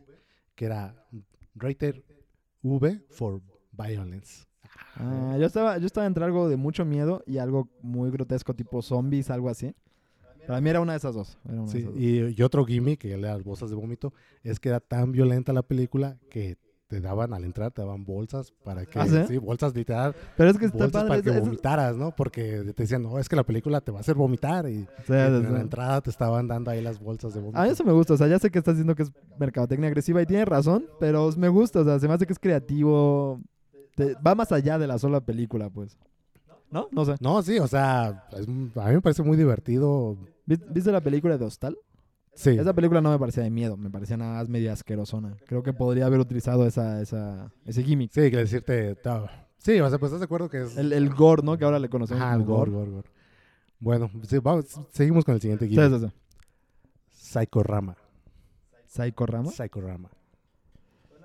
[0.53, 1.07] que era
[1.55, 2.03] rated
[2.61, 4.45] V for violence.
[4.95, 8.81] Ah, yo estaba, yo estaba entre algo de mucho miedo y algo muy grotesco, tipo
[8.81, 9.75] zombies, algo así.
[10.45, 11.37] Para mí era una de esas dos.
[11.45, 12.01] era una de Sí, esas dos.
[12.01, 15.51] y, y otro gimmick, que era las bolsas de vómito, es que era tan violenta
[15.53, 16.57] la película que
[16.87, 19.37] te daban al entrar, te daban bolsas para que, ¿Ah, sí?
[19.37, 21.07] bolsas literal, Pero es que bolsas padre.
[21.07, 22.11] para que es- vomitaras, ¿no?
[22.15, 24.85] Porque te decían, no, es que la película te va a hacer vomitar y, sí,
[25.07, 25.51] y sí, en sí.
[25.53, 27.57] la entrada te estaban dando ahí las bolsas de vómito.
[27.59, 29.87] A mí eso me gusta, o sea, ya sé que estás diciendo que es mercadotecnia
[29.87, 33.41] agresiva y tiene razón, pero me gusta, o sea, se me hace que es creativo,
[33.95, 35.97] te- va más allá de la sola película, pues.
[36.71, 36.87] ¿No?
[36.91, 37.15] No sé.
[37.19, 38.51] No, sí, o sea, es- a
[38.89, 40.17] mí me parece muy divertido.
[40.45, 41.77] ¿Vis- ¿Viste la película de Hostal?
[42.35, 45.37] Sí, Esa película no me parecía de miedo, me parecía nada más medio asquerosona.
[45.45, 48.09] Creo que podría haber utilizado esa, esa, ese gimmick.
[48.11, 48.97] sí, que decirte,
[49.59, 50.75] sí, o sea, pues estás de acuerdo que es...
[50.75, 51.55] El, el gore, ¿no?
[51.59, 53.09] Que ahora le conocemos Ajá, el gore, gore, gore.
[53.79, 55.99] Bueno, sí, vamos, seguimos con el siguiente Sí, gimmick.
[55.99, 56.13] sí, sí.
[57.11, 57.95] Psychorama.
[58.87, 59.51] Psycho Rama.
[59.51, 60.09] Psychorama.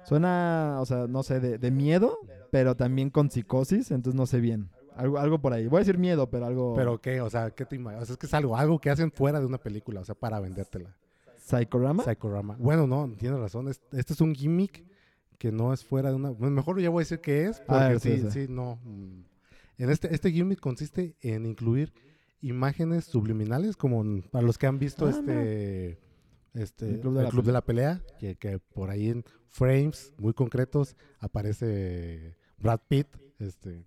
[0.09, 2.19] Suena, o sea, no sé, de, de miedo,
[2.51, 4.71] pero también con psicosis, entonces no sé bien.
[4.97, 5.67] Algo, algo por ahí.
[5.69, 6.75] Voy a decir miedo, pero algo...
[6.75, 8.03] Pero qué, o sea, ¿qué te imaginas?
[8.03, 10.15] O sea, es que es algo, algo que hacen fuera de una película, o sea,
[10.17, 10.97] para vendértela.
[11.39, 12.03] ¿Psychorama?
[12.05, 12.57] Psychorama.
[12.59, 13.69] Bueno, no, tienes razón.
[13.69, 14.85] es- Este es un gimmick
[15.39, 16.31] que no es fuera de una.
[16.31, 18.81] bueno, mejor ya voy a decir qué es, porque A ver, sí, sí, no.
[18.85, 19.23] mm.
[19.79, 21.93] En este, este gimmick consiste en incluir
[22.41, 25.99] imágenes subliminales, como para los que han visto Ah, este.
[26.59, 30.33] Este, El Club de la de la pelea, que, que por ahí en frames muy
[30.35, 33.07] concretos aparece Brad Pitt.
[33.39, 33.85] Este,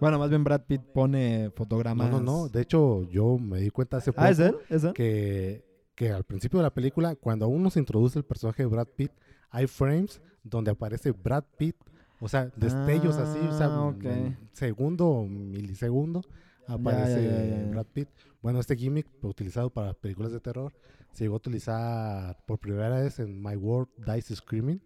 [0.00, 2.10] Bueno, más bien Brad Pitt pone no, fotogramas.
[2.10, 2.48] no, no.
[2.48, 4.56] De hecho, yo me di cuenta hace poco Ah, ¿es él?
[4.68, 4.92] ¿Es él?
[4.92, 8.68] que, que al principio de la película, cuando aún no se introduce el personaje de
[8.68, 9.12] Brad Pitt,
[9.50, 11.76] hay frames donde aparece Brad Pitt,
[12.20, 14.04] o sea, destellos así, o sea, Ah, ok.
[14.04, 16.22] en segundo o milisegundo
[16.66, 17.70] aparece ya, ya, ya.
[17.70, 18.08] Brad Pitt.
[18.42, 20.72] Bueno, este gimmick utilizado para películas de terror
[21.12, 24.82] se llegó a utilizar por primera vez en My World Dies Screaming,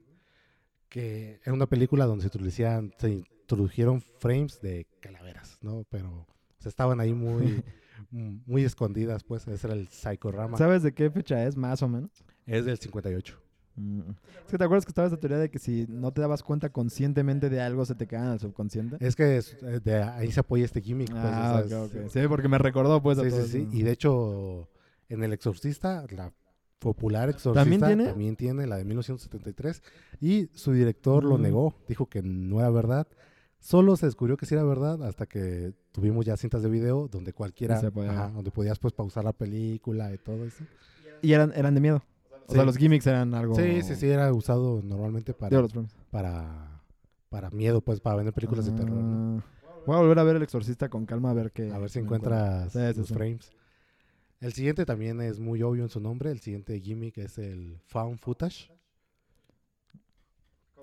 [0.88, 5.84] que era una película donde se se introdujeron frames de calaveras, ¿no?
[5.90, 6.26] Pero
[6.58, 7.62] o sea, estaban ahí muy,
[8.10, 10.56] muy escondidas, pues, ese era el Psychorama.
[10.56, 12.10] ¿Sabes de qué fecha es, más o menos?
[12.46, 13.40] Es del 58.
[13.76, 14.00] Mm.
[14.44, 16.68] Es que te acuerdas que estaba esa teoría de que si no te dabas cuenta
[16.70, 18.96] conscientemente de algo, se te queda en el subconsciente.
[19.00, 21.10] Es que es- eh, de ahí se apoya este gimmick.
[21.10, 21.64] pues, ah.
[22.10, 23.58] Sí, porque me recordó, pues, a Sí, todo sí, sí.
[23.68, 23.76] eso.
[23.76, 24.68] Y de hecho,
[25.08, 26.32] en El Exorcista, la
[26.78, 28.66] popular Exorcista ¿También ¿También tiene?
[28.66, 29.82] la de 1973.
[30.20, 31.42] Y su director lo Mm.
[31.42, 33.06] negó, dijo que no era verdad.
[33.58, 37.32] Solo se descubrió que sí era verdad hasta que tuvimos ya cintas de video donde
[37.32, 38.34] cualquiera, se podía ajá, ver.
[38.34, 40.64] donde podías pues pausar la película y todo eso.
[41.22, 42.02] Y eran, eran de miedo.
[42.46, 42.54] O Sí.
[42.56, 43.54] sea, los gimmicks eran algo...
[43.54, 45.72] Sí, sí, sí, era usado normalmente para, los
[46.10, 46.82] para,
[47.30, 49.02] para miedo, pues para vender películas de terror.
[49.02, 49.38] ¿no?
[49.38, 49.44] Ah,
[49.86, 51.70] Voy a volver a ver El Exorcista con calma a ver qué...
[51.72, 53.14] A ver si encuentras Sí, sí, los sí.
[53.14, 53.50] frames.
[54.40, 56.30] El siguiente también es muy obvio en su nombre.
[56.30, 58.70] El siguiente gimmick es el found footage.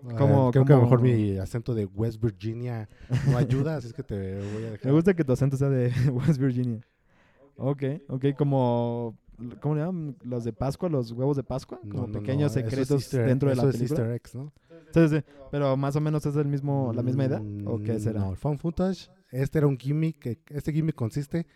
[0.03, 2.89] Ah, ¿Cómo- creo que a lo mejor mi acento de West Virginia
[3.29, 4.85] no ayuda, así es que te voy a dejar.
[4.87, 6.81] Me gusta que tu acento sea de West Virginia.
[7.55, 9.15] Ok, ok, como...
[9.59, 10.15] ¿Cómo le llaman?
[10.23, 10.89] ¿Los de Pascua?
[10.89, 11.79] ¿Los huevos de Pascua?
[11.89, 13.99] Como no, pequeños secretos easter- dentro de la eso es película.
[14.01, 14.53] easter eggs, ¿no?
[14.93, 15.23] Sí, sí, sí.
[15.51, 17.41] Pero más o menos es el mismo, la misma idea.
[17.65, 18.19] ¿O qué Mm, será?
[18.21, 20.19] No, el found footage, este era un gimmick.
[20.19, 21.47] Que, este gimmick consiste,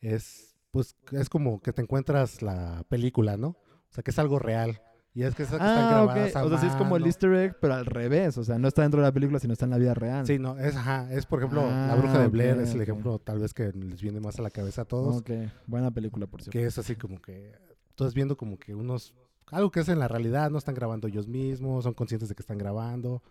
[0.00, 3.48] es, pues, es como que te encuentras la película, ¿no?
[3.48, 4.80] O sea, que es algo real.
[5.16, 6.36] Y es que, esas que están Ah, grabadas ok.
[6.36, 8.36] a O sea, sí es como el easter egg, pero al revés.
[8.36, 10.26] O sea, no está dentro de la película, sino está en la vida real.
[10.26, 13.18] Sí, no, es, ajá, es por ejemplo, La Ah, Bruja de Blair es el ejemplo
[13.20, 15.30] tal vez que les viene más a la cabeza a todos, Ok,
[15.66, 16.58] buena película, por cierto.
[16.58, 17.52] que es así como que
[17.94, 19.14] tú estás viendo como que unos,
[19.52, 22.42] algo que es en la realidad, no están grabando ellos mismos, son conscientes de que
[22.42, 23.22] están grabando, o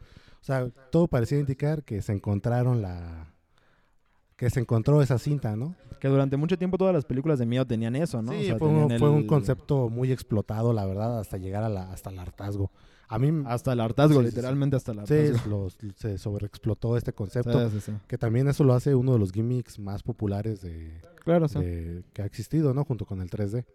[0.46, 3.33] sea, todo parecía indicar que se encontraron la,
[4.44, 5.74] que se encontró esa cinta, ¿no?
[6.02, 8.32] Que durante mucho tiempo todas las películas de miedo tenían eso, ¿no?
[8.32, 12.10] O Sí, sea, fue, un, concepto muy explotado, la verdad, hasta llegar a la, hasta
[12.10, 12.70] el hartazgo.
[13.08, 14.36] A mí, Hasta el hartazgo, Sí, sí, sí.
[14.36, 15.50] literalmente hasta el sí, hartazgo.
[15.50, 17.98] los- se sobreexplotó este concepto, Sí, sí, sí.
[18.06, 21.60] que también eso lo hace uno de los gimmicks más populares de, Claro, sí.
[21.60, 22.84] de- que ha existido, ¿no?
[22.84, 23.66] Junto con el 3D.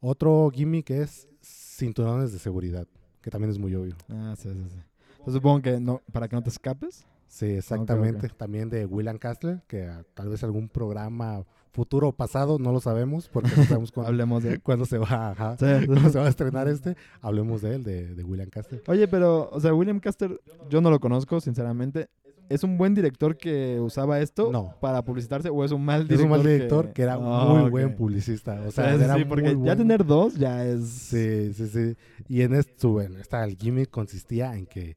[0.00, 2.86] Otro gimmick es cinturones de seguridad,
[3.22, 3.96] que también es muy obvio.
[4.10, 4.80] Ah, sí, sí, sí.
[5.26, 7.06] Yo supongo que no, para que no te escapes.
[7.30, 8.28] Sí, exactamente.
[8.36, 12.80] También de William Castler, que ah, tal vez algún programa futuro o pasado, no lo
[12.80, 14.58] sabemos, porque no sabemos cuándo, Hablemos de...
[14.58, 16.12] cuándo se va, ajá, Sí, sí, cuándo sí.
[16.14, 16.96] se va a estrenar este.
[17.20, 18.82] Hablemos de él, de, de William Castler.
[18.88, 22.08] Oye, pero, o sea, William Caster, yo no lo conozco, sinceramente.
[22.48, 24.74] ¿Es un buen director que usaba esto No.
[24.80, 26.24] para publicitarse o es un mal Es director?
[26.26, 28.60] un mal director que, era Ah, muy buen publicista.
[28.66, 30.88] O sea, sí, era sí, porque muy ya buen- tener dos ya es...
[30.88, 31.94] Sí, sí, sí.
[32.28, 34.96] Y en esto, bueno, esta, el gimmick consistía en que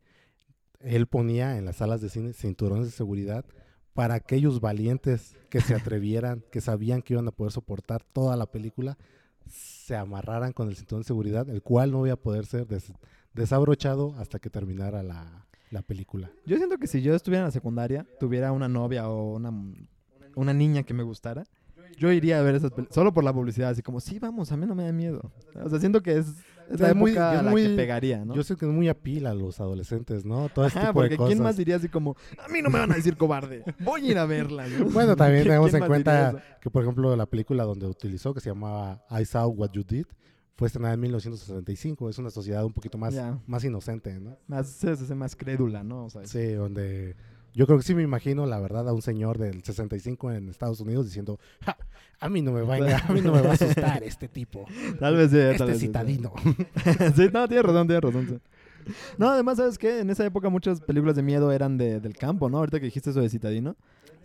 [0.84, 3.46] él ponía en las salas de cine cinturones de seguridad
[3.94, 8.46] para aquellos valientes que se atrevieran, que sabían que iban a poder soportar toda la
[8.48, 8.98] película,
[9.48, 12.92] se amarraran con el cinturón de seguridad, el cual no iba a poder ser des-
[13.34, 16.32] desabrochado hasta que terminara la, la película.
[16.46, 19.52] Yo siento que si yo estuviera en la secundaria, tuviera una novia o una,
[20.36, 21.44] una niña que me gustara,
[21.98, 24.58] yo iría a ver esas películas, solo por la publicidad, así como, sí, vamos, a
[24.58, 25.32] mí no me da miedo.
[25.64, 26.28] O sea, siento que es,
[26.72, 28.36] es la muy- época es a la muy- que pegaría, ¿no?
[28.36, 30.50] Yo sé que es muy a pila a los adolescentes, ¿no?
[30.50, 31.34] Todo este Ajá, tipo de porque cosas.
[31.34, 34.12] ¿quién más diría así como, a mí no me van a decir cobarde, voy a
[34.12, 34.68] ir a verla?
[34.68, 34.86] ¿no?
[34.86, 38.50] Bueno, también ¿Quién- tenemos en cuenta que, por ejemplo, la película donde utilizó, que se
[38.50, 40.06] llamaba I Saw What You Did,
[40.56, 42.10] fue estrenada en 1965.
[42.10, 43.16] Es una sociedad un poquito más,
[43.48, 44.38] más inocente, ¿no?
[44.48, 46.06] Más, se se hace más crédula, ¿no?
[46.06, 47.16] O sea, Sí, donde
[47.54, 50.80] yo creo que sí me imagino, la verdad, a un señor del 65 en Estados
[50.80, 51.78] Unidos diciendo, "Ja,
[52.20, 54.66] a mí no me va a, a mí no me va a asustar este tipo,
[55.00, 56.34] tal vez sí, tal este vez citadino.
[57.16, 58.42] sí, no, tienes razón, tienes razón.
[59.18, 60.00] No, además, ¿sabes qué?
[60.02, 62.58] En esa época muchas películas de miedo eran de, del campo, ¿no?
[62.58, 63.78] Ahorita que dijiste eso de Citadino.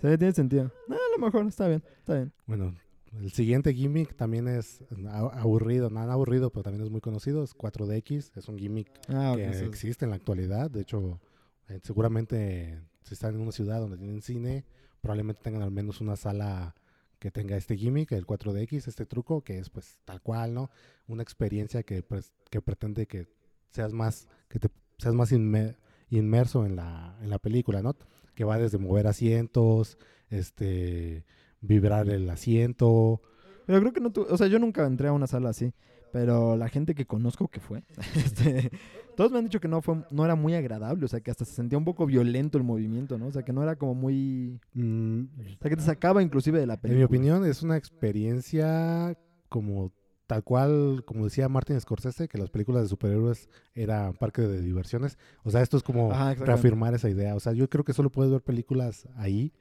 [0.02, 0.72] Sí, tiene sentido.
[0.88, 2.32] No, a lo mejor, está bien, está bien.
[2.46, 2.74] Bueno,
[3.20, 7.54] el siguiente gimmick también es a- aburrido, nada aburrido, pero también es muy conocido, es
[7.56, 9.64] 4DX, es un gimmick Ah, que sí.
[9.64, 10.70] existe en la actualidad.
[10.70, 11.20] De hecho,
[11.68, 14.64] eh, seguramente si están en una ciudad donde tienen cine,
[15.00, 16.74] probablemente tengan al menos una sala
[17.18, 20.70] que tenga este gimmick, el 4DX, este truco, que es pues tal cual, ¿no?
[21.08, 22.04] Una experiencia que,
[22.50, 23.26] que pretende que
[23.70, 24.68] seas más, que te
[24.98, 25.76] seas más inme-
[26.10, 27.96] inmerso en la, en la película, ¿no?
[28.34, 29.98] Que va desde mover asientos,
[30.30, 31.24] este
[31.60, 33.20] vibrar el asiento,
[33.66, 35.74] Pero creo que no tu- O sea, yo nunca entré a una sala así.
[36.12, 37.84] Pero la gente que conozco que fue,
[38.16, 38.70] este,
[39.16, 41.44] todos me han dicho que no fue, no era muy agradable, o sea, que hasta
[41.44, 43.26] se sentía un poco violento el movimiento, ¿no?
[43.26, 45.22] O sea, que no era como muy, mm,
[45.56, 46.98] o sea, que te sacaba inclusive de la En película.
[46.98, 49.16] mi opinión es una experiencia
[49.48, 49.92] como
[50.26, 55.16] tal cual, como decía Martin Scorsese, que las películas de superhéroes eran parque de diversiones.
[55.42, 57.34] O sea, esto es como Ajá, reafirmar esa idea.
[57.34, 59.52] O sea, yo creo que solo puedes ver películas ahí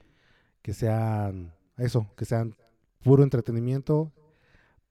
[0.61, 2.53] que sean eso, que sean
[3.01, 4.11] puro entretenimiento,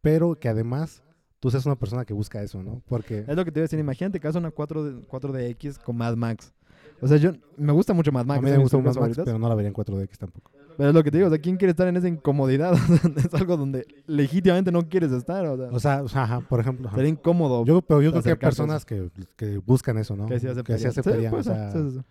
[0.01, 1.03] pero que además
[1.46, 2.82] tú seas una persona que busca eso, ¿no?
[2.88, 5.96] Porque Es lo que te iba a decir, imagínate que haces una 4D, 4DX con
[5.96, 6.52] Mad Max.
[7.00, 8.38] O sea, yo me gusta mucho Mad Max.
[8.38, 9.24] a mí me de gusta películas Max, favoritas.
[9.26, 10.50] pero no la vería en 4DX tampoco.
[10.76, 12.74] Pero es lo que te digo, o sea, ¿quién quiere estar en esa incomodidad?
[13.16, 16.59] es algo donde legítimamente no quieres estar, o sea, O sea, o sea, ajá, por
[16.59, 16.96] ejemplo, ajá.
[16.96, 17.64] sería incómodo.
[17.64, 20.26] yo, pero yo creo que hay personas que, que buscan eso, ¿no?
[20.26, 20.88] que que sí aceptarían.
[20.88, 22.04] aceptarían, o sea, sí, sí, sí.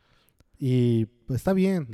[0.59, 1.89] Y pues, está bien.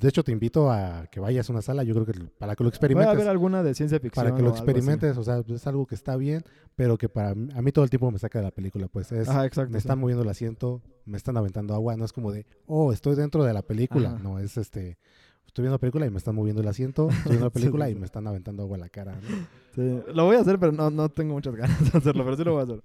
[0.00, 1.84] De hecho, te invito a que vayas a una sala.
[1.84, 3.26] Yo creo que para que lo Puede haber experimentes.
[3.28, 4.24] alguna de ciencia ficción.
[4.24, 5.16] Para que lo experimentes.
[5.16, 6.42] O sea, es algo que está bien,
[6.74, 8.88] pero que para mí- a mí todo el tiempo me saca de la película.
[8.88, 9.70] Pues es, Ajá, exacto.
[9.72, 9.84] me sí.
[9.84, 11.96] están moviendo el asiento, me están aventando agua.
[11.96, 14.10] No es como de, oh, estoy dentro de la película.
[14.14, 14.18] Ajá.
[14.18, 14.98] No, es este.
[15.46, 17.08] Estoy viendo la película y me están moviendo el asiento.
[17.10, 19.12] Estoy viendo la película sí, y me están aventando agua en la cara.
[19.14, 19.46] ¿no?
[19.76, 22.42] Sí, Lo voy a hacer, pero no, no tengo muchas ganas de hacerlo, pero sí
[22.42, 22.82] lo voy a hacer.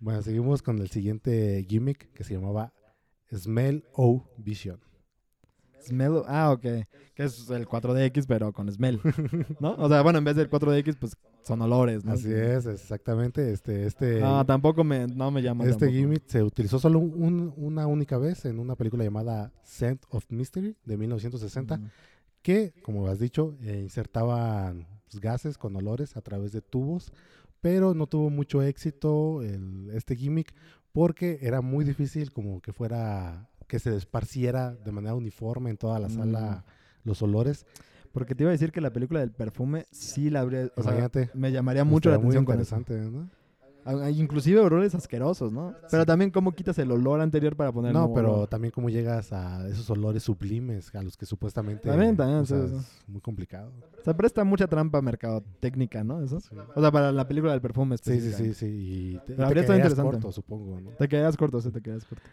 [0.00, 2.72] Bueno, seguimos con el siguiente gimmick que se llamaba
[3.30, 4.80] Smell O Vision.
[5.86, 6.62] Smell, ah, ok.
[7.14, 9.00] Que es el 4DX, pero con smell,
[9.60, 9.74] ¿no?
[9.76, 12.12] O sea, bueno, en vez del 4DX, pues son olores, ¿no?
[12.12, 13.52] Así es, exactamente.
[13.52, 15.92] Este, este, Ah, tampoco me, no me llama Este tampoco.
[15.98, 20.76] gimmick se utilizó solo un- una única vez en una película llamada Scent of Mystery
[20.84, 21.90] de 1960, Mm.
[22.42, 27.12] que, como has dicho, eh, insertaban pues, gases con olores a través de tubos,
[27.60, 30.54] pero no tuvo mucho éxito el- este gimmick
[30.92, 35.98] porque era muy difícil como que fuera que se esparciera de manera uniforme en toda
[36.00, 36.64] la sala
[37.04, 37.64] los olores.
[38.12, 40.90] Porque te iba a decir que la película del perfume sí la habría, o sea,
[40.92, 41.30] Imagínate.
[41.32, 42.76] me llamaría mucho la muy atención con eso.
[42.76, 43.30] interesante, ¿no?
[43.84, 45.74] Ah, ah, Inclusive olores asquerosos, ¿no?
[45.90, 48.48] Pero también cómo quitas el olor anterior para poner No, pero olor?
[48.48, 52.66] también cómo llegas a esos olores sublimes a los que supuestamente También, también, o sea,
[52.66, 53.70] sí, es muy complicado.
[54.04, 56.20] Se presta mucha trampa mercadotécnica, ¿no?
[56.22, 56.38] Eso.
[56.74, 58.66] O sea, para la película del perfume Sí, sí, sí, sí.
[58.66, 60.90] Y te, te quedarías corto, supongo, ¿no?
[60.90, 62.28] Te quedas corto, sí, te quedas corto.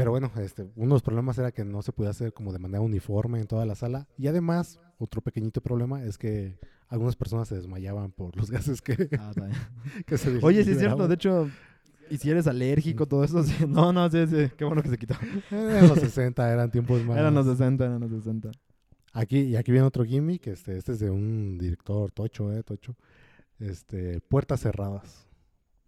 [0.00, 2.58] Pero bueno, este, uno de los problemas era que no se podía hacer como de
[2.58, 4.08] manera uniforme en toda la sala.
[4.16, 9.08] Y además, otro pequeñito problema es que algunas personas se desmayaban por los gases que,
[9.18, 9.32] Ah,
[10.06, 11.50] que se Oye, sí es cierto, de hecho,
[12.10, 13.66] y si eres alérgico, todo eso, sí.
[13.68, 15.14] No, no, sí, sí, qué bueno que se quitó.
[15.50, 17.18] En los 60 eran tiempos más...
[17.18, 18.50] Eran los 60, eran los 60.
[19.12, 22.96] Aquí, y aquí viene otro gimmick, este, este es de un director tocho, eh, tocho.
[23.58, 25.28] Este, puertas cerradas.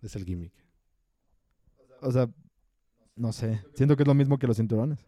[0.03, 0.53] Es el gimmick.
[2.03, 2.29] O sea,
[3.17, 4.99] no sé, siento que es lo mismo que los cinturones.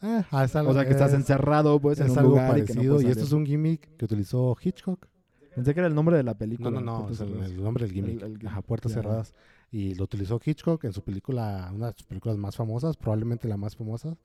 [0.00, 2.64] Es algo- O sea, que estás es- encerrado, pues, en es un algo lugar y
[2.64, 3.02] que no parecido.
[3.02, 5.06] y esto es un gimmick que utilizó Hitchcock.
[5.54, 6.70] Pensé que era el nombre de la No, película.
[6.70, 8.22] no, no, Puertas es el, nombre del gimmick.
[8.22, 9.34] El- el Ajá, puertas cerradas.
[9.70, 13.56] Y lo utilizó Hitchcock en su película, una de sus películas más famosas, probablemente la
[13.56, 14.16] más famosa,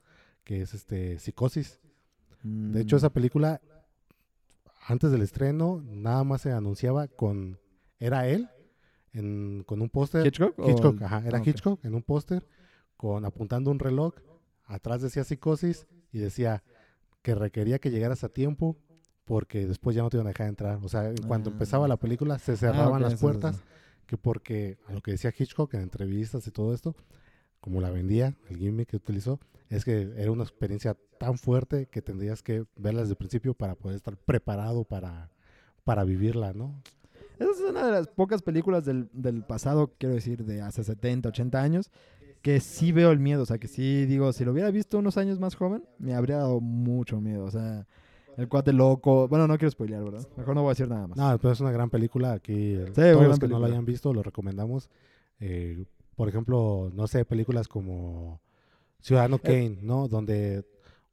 [0.44, 1.80] que es este Psicosis.
[2.44, 3.00] De hecho, Mm.
[3.00, 3.62] esa película,
[4.88, 7.60] antes del estreno, nada más se anunciaba con.
[8.00, 8.50] Era él,
[9.14, 10.26] en, con un póster.
[10.26, 11.02] ¿Hitchcock?
[11.02, 11.44] ajá, era Ah.
[11.46, 12.46] Hitchcock en un póster,
[12.98, 14.16] con apuntando un reloj.
[14.66, 16.64] Atrás decía Psicosis y decía
[17.22, 18.78] que requería que llegaras a tiempo
[19.24, 20.80] porque después ya no te iban a dejar entrar.
[20.84, 21.54] O sea, en cuanto Ah.
[21.54, 23.62] empezaba la película se cerraban ok, las puertas,
[24.06, 26.96] que porque, a lo que decía Hitchcock en entrevistas y todo esto,
[27.60, 29.40] como la vendía, el gimmick que utilizó,
[29.70, 33.76] es que era una experiencia tan fuerte que tendrías que verla desde el principio para
[33.76, 35.30] poder estar preparado para,
[35.84, 36.82] para vivirla, ¿no?
[37.38, 41.30] Esa es una de las pocas películas del, del pasado, quiero decir, de hace 70,
[41.30, 41.92] 80 años,
[42.42, 43.44] que sí veo el miedo.
[43.44, 46.38] O sea, que sí digo, si lo hubiera visto unos años más joven, me habría
[46.38, 47.46] dado mucho miedo.
[47.46, 47.86] O sea,
[48.38, 49.28] el cuate loco.
[49.28, 50.28] Bueno, no quiero spoilear, ¿verdad?
[50.38, 51.18] Mejor no voy a decir nada más.
[51.18, 52.34] No, pero es una gran película.
[52.34, 54.90] Aquí eh, Sí, todos los que no la hayan visto lo recomendamos.
[55.40, 55.86] Eh,
[56.16, 58.42] por ejemplo, no sé, películas como
[59.02, 60.08] Ciudadano Kane, ¿no?
[60.08, 60.66] Donde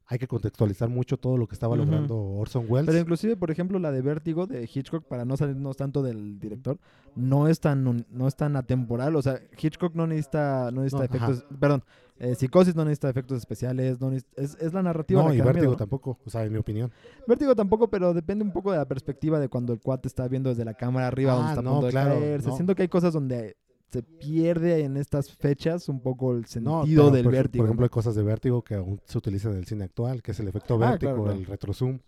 [0.07, 2.85] hay que contextualizar mucho todo lo que estaba logrando Orson Welles.
[2.85, 6.77] Pero inclusive, por ejemplo, la de Vértigo de Hitchcock, para no salirnos tanto del director,
[7.15, 9.15] no es tan, no es tan atemporal.
[9.15, 11.31] O sea, Hitchcock no necesita, no necesita No, ajá.
[11.31, 11.57] efectos...
[11.59, 11.83] Perdón,
[12.19, 15.65] eh, Psicosis no necesita efectos especiales, no necesita- es, es la narrativa no, y Vértigo
[15.65, 15.75] miedo.
[15.75, 16.91] tampoco, o sea, en mi opinión.
[17.27, 20.49] Vértigo tampoco, pero depende un poco de la perspectiva de cuando el cuate está viendo
[20.49, 22.47] desde la cámara arriba, donde Ah, está a no, punto de claro, caerse.
[22.49, 22.55] no.
[22.55, 23.57] Siento que hay cosas donde
[23.91, 27.61] se pierde en estas fechas un poco el No, sentido del por, vértigo.
[27.63, 30.31] Por ejemplo, hay cosas de Vértigo que aún se utilizan en el cine actual, que
[30.31, 31.99] es el efecto Ah, vértigo, claro, el retrozoom.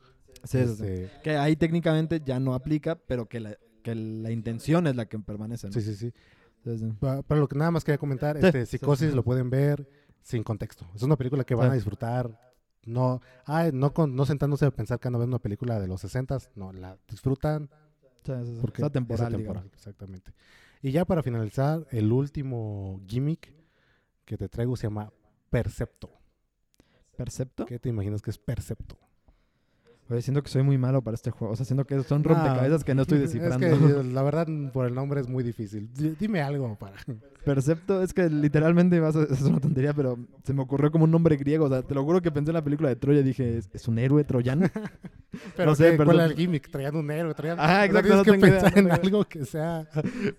[0.43, 4.95] Sí, este, Que ahí técnicamente ya no aplica, pero que la, que la intención es
[4.95, 5.67] la que permanece.
[5.67, 5.73] ¿no?
[5.73, 6.13] sí, sí, sí.
[6.63, 6.85] Sí, sí.
[6.99, 9.15] Pa- Para lo que nada más quería comentar, Sí, este, Psicosis sí.
[9.15, 9.87] lo pueden ver
[10.21, 10.85] sin contexto.
[10.95, 12.29] Es una película que van a disfrutar.
[12.85, 15.87] No, ay, no, con, no sentándose a pensar que van a ver una película de
[15.87, 17.69] los 60 no, la disfrutan
[18.61, 20.33] porque es atemporal, exactamente.
[20.81, 23.53] Y ya para finalizar, el último gimmick
[24.25, 25.11] que te traigo se llama
[25.49, 26.11] Percepto.
[27.15, 27.65] ¿Percepto?
[27.65, 28.99] ¿Qué te imaginas que es Percepto?
[30.09, 31.53] Oye, siento que soy muy malo para este juego.
[31.53, 33.65] O sea, siento que son No, rompecabezas que no estoy descifrando.
[33.67, 35.89] Es que la verdad, por el nombre es muy difícil.
[36.19, 36.95] Dime algo para.
[37.45, 41.11] Percepto es que literalmente vas a- es una tontería, pero se me ocurrió como un
[41.11, 41.65] nombre griego.
[41.65, 43.69] O sea, te lo juro que pensé en la película de Troya y dije, ¿es,
[43.73, 44.67] es un héroe troyano?
[45.55, 46.15] Pero sé, ¿qué- ¿cuál perdón.
[46.15, 46.69] era el gimmick?
[46.69, 47.57] Traían un héroe, traían.
[47.57, 48.95] Sea, exacto, tienes no que idea, pensar no en idea.
[49.03, 49.87] algo que sea.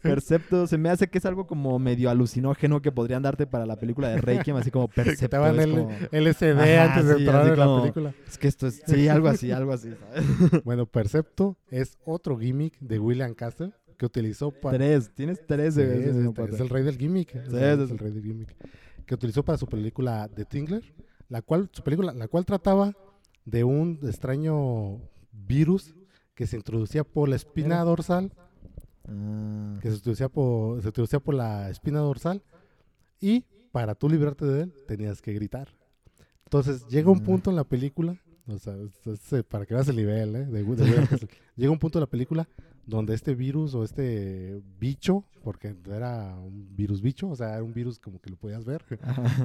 [0.03, 3.77] Percepto se me hace que es algo como medio alucinógeno que podrían darte para la
[3.77, 5.29] película de Requiem, así como Percepto.
[5.29, 8.15] te van es, el como- LSD Ajá, antes de sí, entrar en la película.
[8.27, 10.25] es que esto es, sí, algo así, algo así, ¿sabes?
[10.65, 14.77] Bueno, Percepto es otro gimmick de William Castle que utilizó para.
[14.79, 17.35] Tres, tienes tres de Sí, esos, es, no este, es el rey del gimmick.
[17.35, 18.57] Es, Sí, el, es- es el rey del gimmick.
[19.05, 20.83] Que utilizó para su película The Tingler,
[21.29, 22.95] la cual, su película, la cual trataba
[23.45, 25.01] de un extraño
[25.33, 25.95] virus
[26.35, 28.33] que se introducía por la espina dorsal,
[29.11, 32.43] Ah, que se introducía por, se introducía por la espina dorsal,
[33.21, 35.69] y para tú librarte de él tenías que gritar.
[36.45, 37.25] Entonces llega un Mm.
[37.25, 38.17] punto en la película,
[38.49, 38.75] o sea,
[39.07, 40.47] es- es, para que veas el nivel, ¿eh?
[40.47, 42.49] de, de llega un punto en la película
[42.87, 47.75] donde este virus o este bicho, porque era un virus bicho, o sea, era un
[47.75, 48.83] virus como que lo podías ver,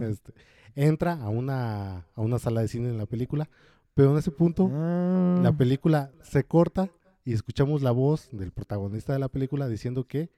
[0.01, 0.33] este,
[0.75, 3.49] entra a una, a una sala de cine en la película,
[3.93, 5.39] pero en ese punto Ah.
[5.43, 6.89] la película se corta
[7.25, 10.29] y escuchamos la voz del protagonista de la película diciendo que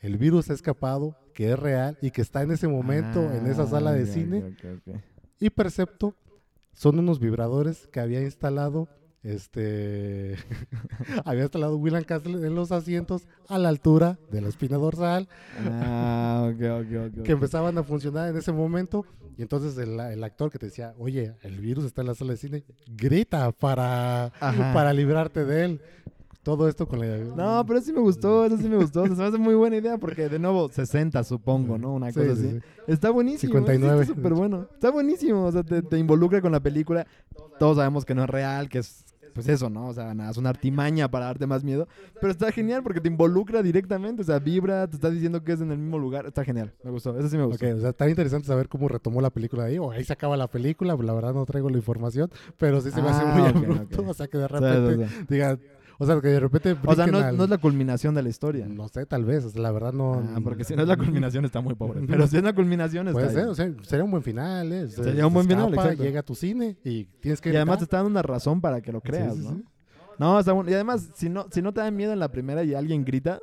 [0.00, 3.66] el virus ha escapado, que es real y que está en ese momento en esa
[3.66, 4.56] sala de Ah, cine.
[5.40, 6.14] Y Percepto
[6.78, 8.88] son unos vibradores que había instalado
[9.24, 10.36] este
[11.24, 15.28] había instalado William Castle en los asientos a la altura de la espina dorsal
[15.66, 17.22] Ah, ok, ok, ok.
[17.24, 19.04] que empezaban a funcionar en ese momento
[19.36, 22.32] y entonces el, el actor que te decía, oye, el virus está en la sala
[22.32, 24.72] de cine, grita para, Ajá.
[24.74, 25.80] para librarte de él.
[26.48, 27.18] Todo esto con la...
[27.18, 29.02] No, pero sí me gustó, eso sí me gustó.
[29.02, 31.92] O sea, se me hace muy buena idea porque, de nuevo, 60 supongo, ¿no?
[31.92, 32.50] Una Sí, cosa sí, así.
[32.52, 32.58] sí.
[32.86, 33.52] Está buenísimo.
[33.52, 34.66] 59, Está súper bueno.
[34.72, 35.44] Está buenísimo.
[35.44, 37.06] O sea, te, te involucra con la película.
[37.58, 39.88] Todos sabemos que no es real, que es, pues eso, ¿no?
[39.88, 41.86] O sea, nada, es una artimaña para darte más miedo.
[42.18, 44.22] Pero está genial porque te involucra directamente.
[44.22, 46.24] O sea, vibra, te está diciendo que es en el mismo lugar.
[46.26, 46.72] Está genial.
[46.82, 47.16] Me gustó.
[47.18, 47.76] Eso sí me Ok, gustó.
[47.76, 50.48] o sea, está interesante saber cómo retomó la película ahí, o ahí se acaba la
[50.48, 53.56] película, la verdad no traigo la información, pero sí se me hace Ah, muy ok,
[53.56, 54.08] abrupto, ok.
[54.08, 55.24] o sea, que de repente sí.
[55.28, 55.60] digan,
[55.98, 58.28] o sea, que de repente O sea, no, al- no es la culminación de la
[58.28, 58.66] historia.
[58.66, 60.14] no sé, tal vez, o sea, la verdad no...
[60.34, 62.00] Ah, porque si no es la culminación está muy pobre.
[62.06, 64.88] Pero si es la culminación está Puede ser, o sea, sería un buen final, ¿eh?
[64.88, 66.02] Se- Sería un buen final, exacto.
[66.02, 68.80] Llega a tu cine y tienes que Y además te está dando una razón para
[68.80, 69.50] que lo creas, sí, ¿no?
[69.50, 69.64] sí.
[70.18, 70.70] No, está bueno.
[70.70, 73.38] Y además, si no, si no te da miedo en la primera y alguien grita,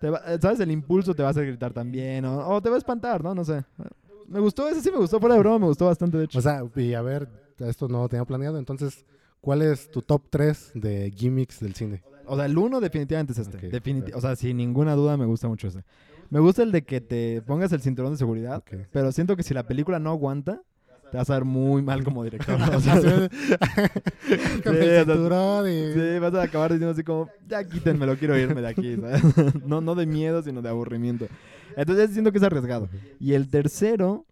[0.00, 0.58] te va- eh, ¿sabes?
[0.60, 2.24] El impulso te va a hacer gritar también.
[2.24, 3.34] O, o te va a espantar, ¿no?
[3.34, 3.64] No sé.
[4.28, 6.38] Me gustó, ese sí me gustó, fuera de broma, me gustó bastante, de hecho.
[6.38, 9.04] O sea, y a ver, esto no lo tenía planeado, entonces,
[9.44, 12.02] ¿cuál es tu top 3 de gimmicks del cine?
[12.26, 13.58] O sea, el uno definitivamente es este.
[13.58, 14.18] Ok, Definiti- perfecto.
[14.18, 15.84] o sea, sin ninguna duda me gusta mucho ese.
[16.30, 18.86] Me gusta el de que te pongas el cinturón de seguridad, Ok.
[18.92, 20.62] pero siento que si la película no aguanta,
[21.12, 22.58] te vas a ver muy mal como director.
[22.58, 22.64] ¿no?
[22.78, 22.94] O sea,
[24.64, 25.92] Con el cinturón y...
[25.92, 29.22] Sí, vas a acabar diciendo así como, ya quítenmelo, quiero irme de aquí, ¿sabes?
[29.66, 31.26] no, no de miedo, sino de aburrimiento.
[31.76, 32.88] Entonces siento que es arriesgado.
[33.20, 34.24] Y el tercero,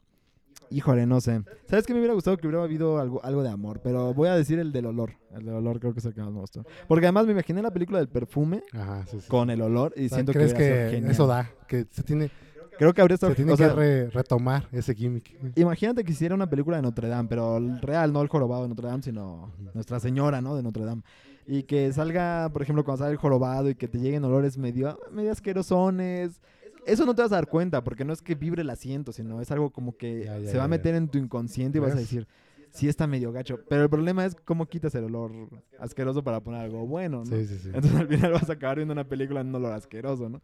[0.72, 1.42] Híjole, no sé.
[1.68, 3.80] ¿Sabes qué me hubiera gustado que hubiera habido algo, algo de amor?
[3.82, 5.12] Pero voy a decir el del olor.
[5.32, 6.64] El del olor creo que es el que más me gustó.
[6.88, 9.28] Porque además me imaginé la película del perfume Ajá, sí, sí.
[9.28, 11.10] con el olor y O sea, siento que, ¿Crees que genial.
[11.12, 11.50] eso da?
[11.68, 12.30] Que se tiene,
[12.78, 13.32] Creo que habría estado...
[13.32, 15.36] se tiene o sea, que re- retomar ese gimmick.
[15.56, 18.68] Imagínate que hiciera una película de Notre Dame, pero el real, no el jorobado de
[18.70, 20.56] Notre Dame, sino Nuestra Señora, ¿no?
[20.56, 21.02] De Notre Dame.
[21.46, 24.98] Y que salga, por ejemplo, cuando sale el jorobado y que te lleguen olores medio,
[25.12, 26.40] medio asquerosones.
[26.86, 29.40] Eso no te vas a dar cuenta, porque no es que vibre el asiento, sino
[29.40, 31.92] es algo como que Ya, ya, se va a meter en tu inconsciente y vas
[31.92, 32.26] a decir,
[32.70, 33.58] sí está medio gacho.
[33.68, 35.32] Pero el problema es cómo quitas el olor
[35.78, 37.36] asqueroso para poner algo bueno, ¿no?
[37.36, 37.68] Sí, sí, sí.
[37.72, 40.40] Entonces al final vas a acabar viendo una película en un olor asqueroso, ¿no?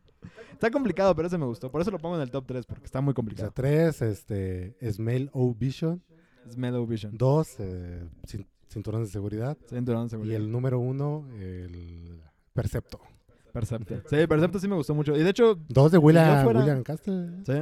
[0.53, 1.71] Está complicado, pero ese me gustó.
[1.71, 3.53] Por eso lo pongo en el top 3, porque está muy O sea, complicado.
[3.55, 6.03] tres, este, Smell O Vision.
[6.47, 7.17] Es Meadow Vision.
[7.17, 9.57] Dos, eh, cin- cinturones de seguridad.
[9.69, 10.37] Cinturón de Y seguridad.
[10.37, 12.23] el número uno, el
[12.55, 13.01] Percepto.
[13.53, 13.95] Percepto.
[14.09, 15.17] Sí, Percepto sí me gustó mucho.
[15.17, 17.29] Y de hecho, Dos de William, fuera- William Castle.
[17.45, 17.55] sí.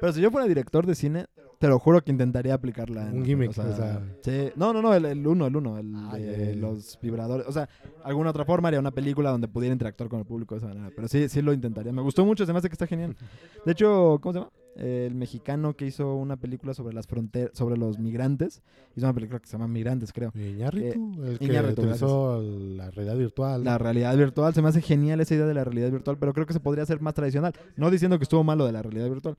[0.00, 1.26] Pero si yo fuera director de cine,
[1.58, 3.08] te lo juro que intentaría aplicarla.
[3.08, 4.50] en- Un gimmick, o sea- sí.
[4.56, 7.46] No, no, no, el, el uno, el uno, el Ah, de los vibradores.
[7.46, 7.68] O sea,
[8.02, 10.90] alguna otra forma haría una película donde pudiera interactuar con el público de esa manera.
[10.94, 11.92] Pero sí, sí lo intentaría.
[11.92, 13.16] Me gustó mucho, se me hace que está genial.
[13.64, 14.50] De hecho, ¿cómo se llama?
[14.76, 18.62] El mexicano que hizo una película sobre las fronteras, sobre los migrantes.
[18.96, 20.32] Hizo una película que se llama Migrantes, creo.
[20.34, 23.64] Iñárritu, el que Iñárritu, utilizó la realidad virtual.
[23.64, 26.46] La realidad virtual, se me hace genial esa idea de la realidad virtual, pero creo
[26.46, 27.52] que se podría hacer más tradicional.
[27.76, 29.36] No diciendo que estuvo malo de la realidad virtual,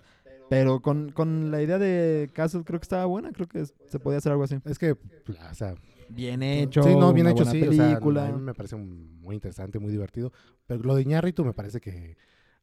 [0.49, 4.19] pero con, con la idea de Castle creo que estaba buena, creo que se podía
[4.19, 4.57] hacer algo así.
[4.65, 5.75] Es que, o sea,
[6.09, 7.61] Bien hecho, sí, no, bien una hecho, sí.
[7.61, 8.27] O sea, película.
[8.27, 10.31] a mí me parece muy interesante, muy divertido.
[10.67, 12.17] Pero lo de Iñárritu me parece que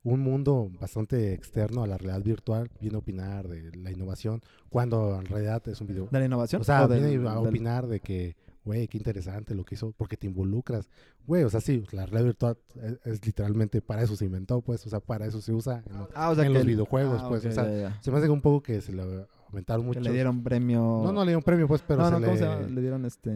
[0.04, 5.14] un mundo bastante externo a la realidad virtual viene a opinar de la innovación cuando
[5.18, 6.08] en realidad es un video.
[6.10, 6.60] ¿De la innovación?
[6.60, 10.16] O sea, viene a del- opinar de que, güey, qué interesante lo que hizo, porque
[10.16, 10.88] te involucras.
[11.26, 14.84] Güey, o sea, sí, la realidad virtual es, es literalmente para eso se inventó, pues,
[14.86, 16.68] o sea, para eso se usa en, lo- Ah, o sea, en que los el-
[16.68, 17.98] videojuegos, ah, pues, o sea, ya, ya.
[18.02, 19.02] se me hace un poco que se le
[19.48, 20.00] aumentaron Que mucho.
[20.00, 20.80] le dieron premio.
[21.04, 22.26] No, no le dieron premio, pues, pero no, se no, le...
[22.26, 22.60] ¿cómo se llama?
[22.68, 23.30] Le dieron este.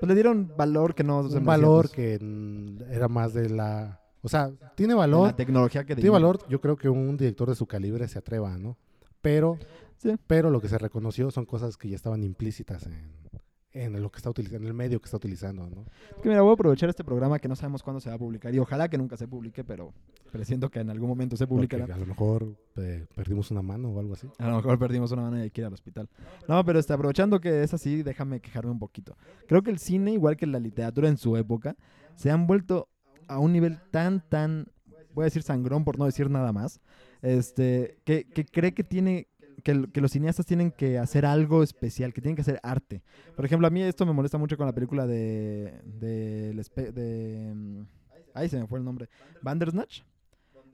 [0.00, 4.00] Pues le dieron valor que no se un valor pues, que era más de la...
[4.22, 7.54] O sea, tiene valor, La tecnología que tiene valor, yo creo que un director de
[7.56, 8.78] su calibre se atreva, ¿no?
[9.20, 9.58] Pero,
[9.98, 10.14] Sí.
[10.26, 13.12] pero lo que se reconoció son cosas que ya estaban implícitas en,
[13.72, 15.86] en lo que está utilizando, en el medio que está utilizando, ¿no?
[16.16, 18.18] Es que mira, voy a aprovechar este programa que no sabemos cuándo se va a
[18.18, 19.92] publicar y ojalá que nunca se publique, pero
[20.30, 21.94] presiento que en algún momento se Porque publicará.
[21.94, 24.28] a lo mejor eh, perdimos una mano o algo así.
[24.38, 26.08] A lo mejor perdimos una mano y hay que ir al hospital.
[26.48, 29.16] No, pero este, aprovechando que es así, déjame quejarme un poquito.
[29.48, 31.76] Creo que el cine, igual que la literatura en su época,
[32.14, 32.88] se han vuelto
[33.32, 34.66] a un nivel tan, tan,
[35.14, 36.80] voy a decir sangrón por no decir nada más,
[37.22, 39.28] este, que, que cree que tiene,
[39.62, 43.02] que, los cineastas tienen que hacer algo especial, que tienen que hacer arte.
[43.36, 47.80] Por ejemplo, a mí esto me molesta mucho con la película de, de, mm,
[48.34, 49.08] ay, se me fue el nombre,
[49.42, 50.02] Bandersnatch,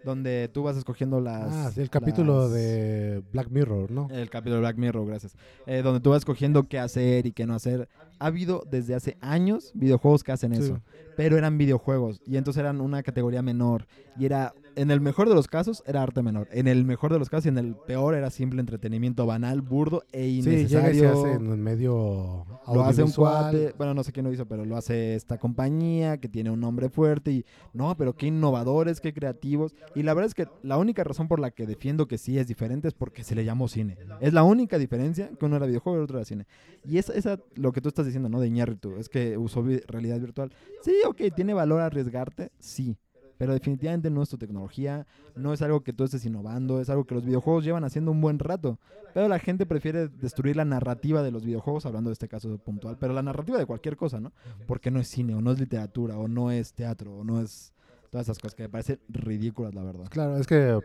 [0.05, 1.53] donde tú vas escogiendo las...
[1.53, 4.09] ah, sí, el capítulo las- de Black Mirror, ¿no?
[4.11, 5.35] el capítulo de Black Mirror, gracias.
[5.67, 7.89] Eh, donde tú vas escogiendo qué hacer y qué no hacer.
[8.21, 10.63] Ha habido desde hace años videojuegos que hacen Sí.
[10.63, 10.81] eso.
[11.17, 12.21] Pero eran videojuegos.
[12.27, 13.87] Y entonces eran una categoría menor.
[14.17, 16.49] Y era, en el mejor de los casos, era arte menor.
[16.53, 20.03] En el mejor de los casos y en el peor era simple entretenimiento banal, burdo
[20.13, 21.01] e Sí, llega y innecesario.
[21.03, 24.47] se hace en el medio Lo hace un cuate, bueno, no sé quién lo hizo,
[24.47, 29.01] pero lo hace esta compañía que tiene un nombre fuerte y no, pero qué innovadores,
[29.01, 29.75] qué creativos.
[29.95, 32.47] Y la verdad es que la única razón por la que defiendo que sí es
[32.47, 33.97] diferente es porque se le llamó cine.
[34.21, 36.47] Es la única diferencia que uno era videojuego y el otro era cine.
[36.85, 38.41] Y esa, esa lo que tú estás diciendo, ¿no?
[38.41, 40.53] De Iñárritu, es que usó realidad virtual.
[40.83, 42.97] Sí, ok, tiene valor arriesgarte, sí.
[43.39, 45.07] Pero definitivamente no es tu tecnología,
[45.37, 48.21] no es algo que tú estés innovando, es algo que los videojuegos llevan haciendo un
[48.21, 48.81] buen rato.
[49.15, 52.97] Pero la gente prefiere destruir la narrativa de los videojuegos, hablando de este caso puntual,
[52.99, 54.33] pero la narrativa de cualquier cosa, ¿no?
[54.67, 57.73] Porque no es cine, o no es literatura, o no es teatro, o no es
[58.11, 60.07] todas esas cosas que me parecen ridículas, la verdad.
[60.11, 60.81] Claro, es que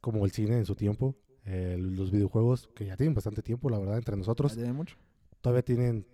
[0.00, 1.16] como el cine en su tiempo,
[1.46, 4.96] eh, los videojuegos, que ya tienen bastante tiempo, la verdad, entre nosotros, mucho.
[5.40, 6.06] todavía tienen,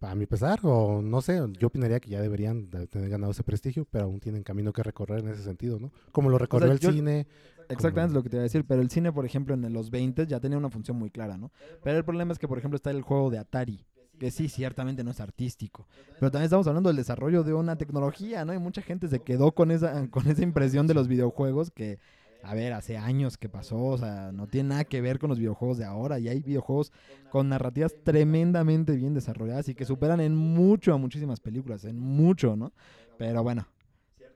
[0.00, 3.42] a mi pesar, o no sé, yo opinaría que ya deberían de tener ganado ese
[3.42, 5.90] prestigio, pero aún tienen camino que recorrer en ese sentido, ¿no?
[6.12, 7.26] Como lo recorrió el yo- cine.
[7.68, 9.90] Exactamente es lo que te iba a decir, pero el cine, por ejemplo, en los
[9.90, 11.50] 20 ya tenía una función muy clara, ¿no?
[11.82, 13.84] Pero el problema es que, por ejemplo, está el juego de Atari,
[14.20, 15.88] que sí, ciertamente no es artístico,
[16.20, 18.54] pero también estamos hablando del desarrollo de una tecnología, ¿no?
[18.54, 21.98] Y mucha gente se quedó con esa, con esa impresión de los videojuegos que,
[22.42, 25.38] a ver, hace años que pasó, o sea, no tiene nada que ver con los
[25.38, 26.92] videojuegos de ahora, y hay videojuegos
[27.30, 32.56] con narrativas tremendamente bien desarrolladas y que superan en mucho a muchísimas películas, en mucho,
[32.56, 32.72] ¿no?
[33.18, 33.66] Pero bueno,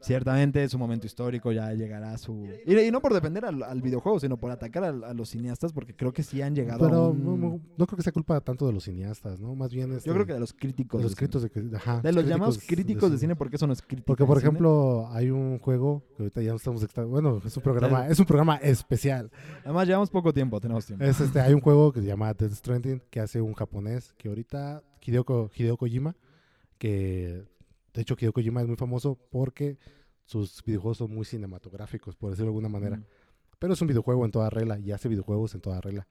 [0.01, 2.49] ciertamente es un momento histórico, ya llegará su...
[2.67, 5.73] Y, y no por defender al, al videojuego, sino por atacar al- a, los cineastas,
[5.73, 8.13] porque creo que sí han llegado a Pero un- no, no- no creo que sea
[8.13, 9.55] culpa tanto de los cineastas, ¿no?
[9.55, 10.99] Más bien este, Yo creo que de los críticos.
[11.01, 13.73] de los críticos de, que- ajá, De los llamados críticos de cine, porque eso no
[13.73, 14.07] es crítico.
[14.07, 14.49] Porque, por cine.
[14.49, 16.83] ejemplo, hay un juego que ahorita ya estamos...
[16.83, 19.31] extra- Bueno, es un programa, es un programa especial.
[19.65, 21.05] Además, llevamos poco tiempo, tenemos tiempo.
[21.05, 24.29] Es este, hay un juego que se llama Death Stranding que hace un japonés que
[24.29, 26.17] ahorita Hideo, Hideo Kojima,
[26.79, 27.45] que
[27.95, 29.79] de hecho Hideo Kojima es muy famoso porque
[30.25, 32.97] sus videojuegos son muy cinematográficos, por decirlo de alguna manera.
[32.97, 33.05] Mm.
[33.59, 36.07] Pero es un videojuego en toda regla y hace videojuegos en toda regla.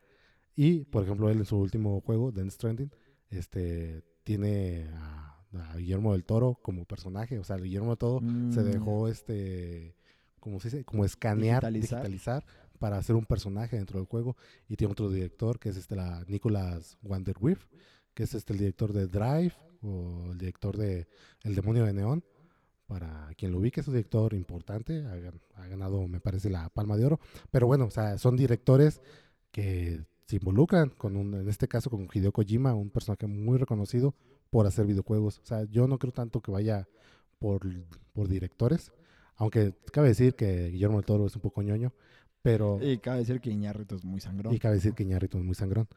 [0.56, 2.92] Y, por ejemplo, él en su último juego, Death Stranding,
[3.30, 7.40] este, tiene a, a Guillermo del Toro como personaje.
[7.40, 8.20] O sea, Guillermo del Toro
[8.52, 8.66] se Mm.
[8.72, 9.96] dejó, este,
[10.40, 12.04] como se dice, como escanear, Digitalizar.
[12.04, 12.46] digitalizar.
[12.78, 14.36] para hacer un personaje dentro del juego.
[14.68, 17.64] Y tiene otro director que es este, la Nicholas Wanderwirth,
[18.14, 21.08] que es este, el director de Drive o el director de
[21.44, 22.24] El Demonio de Neón.
[22.88, 26.70] Para quien lo ubique, es un director importante, ha, gan- ha ganado, me parece, la
[26.70, 27.20] Palma de Oro.
[27.52, 29.00] Pero bueno, o sea, son directores
[29.52, 34.16] que se involucran con un, en este caso con Hideo Kojima, un personaje muy reconocido
[34.50, 35.38] por hacer videojuegos.
[35.38, 36.88] O sea, yo no creo tanto que vaya
[37.38, 37.62] por,
[38.14, 38.92] por directores,
[39.36, 41.94] aunque cabe decir que Guillermo del Toro es un poco ñoño,
[42.42, 44.52] pero Y cabe decir que Iñárritu es muy sangrón.
[44.54, 45.88] y cabe decir que Iñárritu es muy sangrón.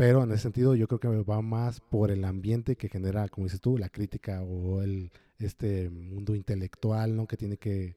[0.00, 3.46] Pero en ese sentido yo creo que va más por el ambiente que genera, como
[3.46, 7.26] dices tú, la crítica o el este mundo intelectual, ¿no?
[7.26, 7.96] Que tiene que,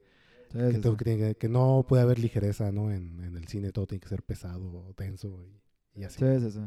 [0.72, 2.92] que, que tiene que- que no puede haber ligereza, ¿no?
[2.92, 5.62] En, en el cine todo tiene que ser pesado, tenso y,
[5.96, 6.20] y así.
[6.20, 6.60] Sí, sí, sí.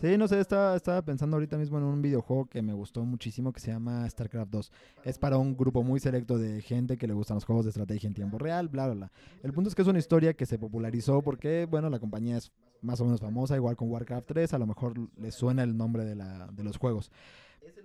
[0.00, 3.52] Sí, no sé, estaba, estaba pensando ahorita mismo en un videojuego que me gustó muchísimo
[3.52, 4.72] que se llama StarCraft 2.
[5.04, 8.06] Es para un grupo muy selecto de gente que le gustan los juegos de estrategia
[8.06, 9.12] en tiempo real, bla, bla, bla.
[9.42, 12.52] El punto es que es una historia que se popularizó porque, bueno, la compañía es
[12.82, 16.04] más o menos famosa, igual con Warcraft 3, a lo mejor les suena el nombre
[16.04, 17.10] de, la, de los juegos.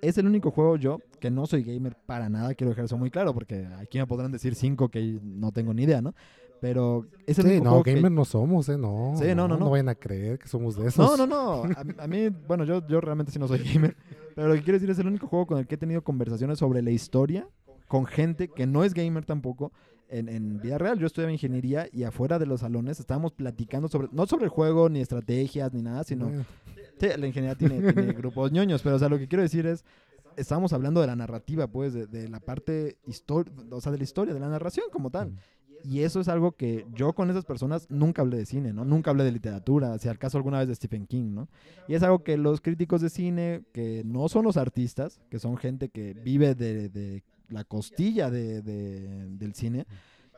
[0.02, 3.10] Es el único juego yo que no soy gamer para nada, quiero dejar eso muy
[3.10, 6.14] claro, porque aquí me podrán decir cinco que no tengo ni idea, ¿no?
[6.62, 8.78] Pero es el Sí, único no, juego que- gamer no somos, ¿eh?
[8.78, 9.58] No, Sí, no, no, no.
[9.66, 11.18] No vayan a creer que somos de esos.
[11.18, 11.64] No, no, no.
[11.98, 13.96] A, a mí, bueno, yo, yo realmente sí no soy gamer.
[14.36, 16.60] Pero lo que quiero decir es el único juego con el que he tenido conversaciones
[16.60, 17.48] sobre la historia
[17.88, 19.74] con gente que no es gamer tampoco
[20.08, 20.98] en, en vida real.
[21.00, 24.88] Yo estudiaba ingeniería y afuera de los salones estábamos platicando sobre, no sobre el juego,
[24.88, 26.26] ni estrategias, ni nada, sino...
[26.28, 26.46] Bueno,
[27.00, 29.84] Sí, la ingeniería tiene, tiene grupos ñoños, pero o sea, lo que quiero decir es,
[30.38, 34.04] estábamos hablando de la narrativa, pues, de, de la parte histórica, o sea, de la
[34.04, 35.34] historia, de la narración como tal.
[35.84, 38.86] Y eso es algo que yo con esas personas nunca hablé de cine, ¿no?
[38.86, 41.48] Nunca hablé de literatura, si al caso alguna vez de Stephen King, ¿no?
[41.88, 45.58] Y es algo que los críticos de cine, que no son los artistas, que son
[45.58, 49.88] gente que vive de, de la costilla de, de- del cine,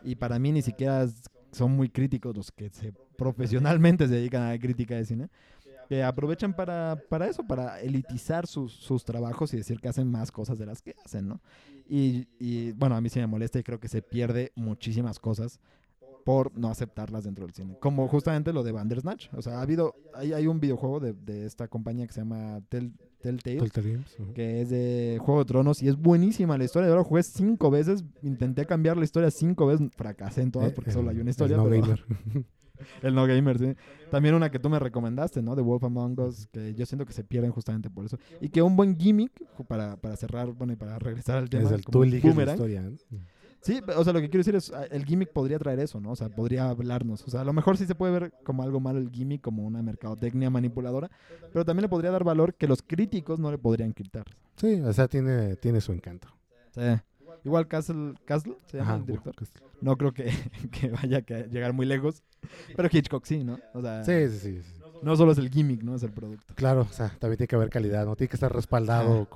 [0.01, 1.05] y para mí ni siquiera
[1.51, 5.29] son muy críticos los que se profesionalmente se dedican a la crítica de cine,
[5.89, 10.31] que aprovechan para, para eso, para elitizar sus, sus trabajos y decir que hacen más
[10.31, 11.41] cosas de las que hacen, ¿no?
[11.87, 15.59] Y, y, bueno, a mí sí me molesta y creo que se pierde muchísimas cosas
[16.25, 17.75] por no aceptarlas dentro del cine.
[17.81, 19.27] Como justamente lo de Bandersnatch.
[19.33, 22.59] O sea, ha habido, hay, hay un videojuego de, de esta compañía que se llama
[22.69, 24.33] Tell- Telltale, Telltale Games, ujú.
[24.33, 26.87] que es de Juego de Tronos y es buenísima la historia.
[26.87, 30.73] Yo la jugué cinco veces, intenté cambiar la historia cinco veces, fracasé en todas Eh,
[30.73, 31.57] porque solo hay una historia.
[31.57, 31.97] no pero-.
[33.01, 33.75] el no gamer, sí.
[34.11, 35.55] También una que tú me recomendaste, ¿no?
[35.55, 38.17] De Wolf Among Us, que yo siento que se pierden justamente por eso.
[38.41, 39.31] Y que un buen gimmick,
[39.67, 42.85] para, para cerrar, bueno, y para regresar al tema, Es el, como tú la historia.
[42.85, 43.17] ¿eh?
[43.63, 46.11] Sí, o sea, lo que quiero decir es, ah, el gimmick podría traer eso, ¿no?
[46.11, 47.25] O sea, podría hablarnos.
[47.25, 49.63] O sea, a lo mejor sí se puede ver como algo malo el gimmick, como
[49.63, 51.09] una mercadotecnia manipuladora,
[51.53, 54.25] pero también le podría dar valor que los críticos no le podrían quitar.
[54.57, 56.27] Sí, o sea, tiene, tiene su encanto.
[56.75, 56.81] Sí.
[57.43, 59.35] Igual Castle, Castle se llama Ajá, el director.
[59.81, 60.31] No creo que,
[60.71, 62.23] que vaya a llegar muy lejos,
[62.75, 63.59] pero Hitchcock sí, ¿no?
[63.73, 64.81] O sea, Sí, sí, sí, sí.
[65.01, 65.95] no solo es el gimmick, ¿no?
[65.95, 66.53] Es el producto.
[66.55, 68.15] Claro, o sea, también tiene que haber calidad, ¿no?
[68.15, 69.27] Tiene que estar respaldado sí.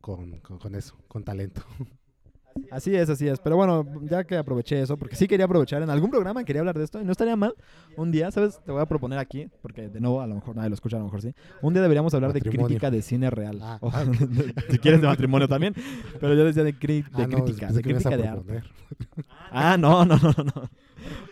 [0.00, 1.62] Con, con, con eso, con talento.
[2.70, 3.38] Así es, así es.
[3.40, 6.76] Pero bueno, ya que aproveché eso, porque sí quería aprovechar en algún programa, quería hablar
[6.78, 7.54] de esto, y no estaría mal
[7.96, 8.60] un día, ¿sabes?
[8.64, 11.00] Te voy a proponer aquí, porque de nuevo, a lo mejor nadie lo escucha, a
[11.00, 11.32] lo mejor sí.
[11.62, 13.58] Un día deberíamos hablar de crítica de cine real.
[13.62, 14.04] Ah, O- ah,
[14.70, 15.74] si quieres de matrimonio también.
[16.20, 16.74] Pero yo decía de,
[17.12, 18.62] Ah, no, crítica, de crítica de arte.
[19.50, 20.70] Ah, no, no, no, no.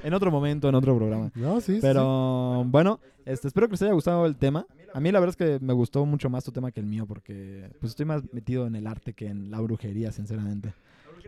[0.02, 1.30] En otro momento, en otro programa.
[1.34, 4.66] No, sí, sí, Pero bueno, este, espero que les haya gustado el tema.
[4.92, 7.04] A mí la verdad es que me gustó mucho más tu tema que el mío
[7.06, 10.72] porque pues estoy más metido en el arte que en la brujería, sinceramente.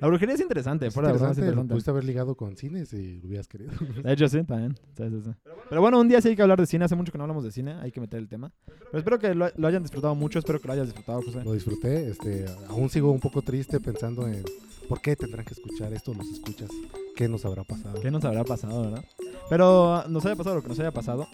[0.01, 1.73] La brujería es interesante, Es fuera de interesante, interesante.
[1.73, 3.73] pudiste haber ligado con cines si lo hubieras querido.
[4.05, 4.77] De hecho, sí, también.
[4.97, 5.31] Sí, sí, sí.
[5.69, 6.85] Pero bueno, un día sí hay que hablar de cine.
[6.85, 7.73] Hace mucho que no hablamos de cine.
[7.81, 8.53] Hay que meter el tema.
[8.67, 10.39] Pero espero que lo, lo hayan disfrutado mucho.
[10.39, 11.43] Espero que lo hayas disfrutado, José.
[11.45, 14.43] Lo disfruté, este, aún sigo un poco triste pensando en
[14.89, 16.71] por qué tendrán que escuchar esto los escuchas,
[17.17, 18.01] qué nos habrá pasado.
[18.01, 19.05] ¿Qué nos habrá pasado, verdad?
[19.49, 21.27] Pero ah, nos haya pasado lo que nos haya pasado.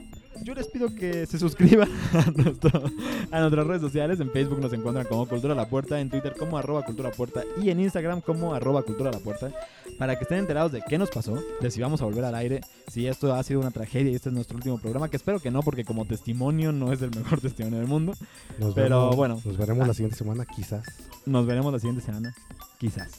[0.45, 2.83] Yo les pido que se suscriban a, nuestro-
[3.31, 4.21] a nuestras redes sociales.
[4.21, 7.43] En Facebook nos encuentran como Cultura la Puerta, en Twitter como arroba Cultura la Puerta
[7.63, 9.51] y en Instagram como arroba Cultura la Puerta
[9.99, 12.61] para que estén enterados de qué nos pasó, de si vamos a volver al aire,
[12.89, 15.51] si esto ha sido una tragedia y este es nuestro último programa, que espero que
[15.51, 18.13] no, porque como testimonio no es el mejor testimonio del mundo.
[18.59, 19.41] Nos Pero vemos- bueno.
[19.45, 20.85] Nos veremos la siguiente semana, quizás.
[21.27, 22.35] Nos veremos la siguiente semana,
[22.79, 23.11] quizás.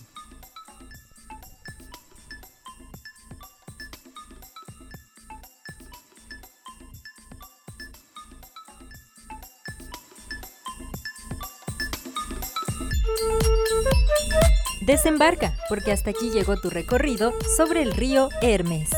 [14.81, 18.89] Desembarca, porque hasta aquí llegó tu recorrido sobre el río Hermes.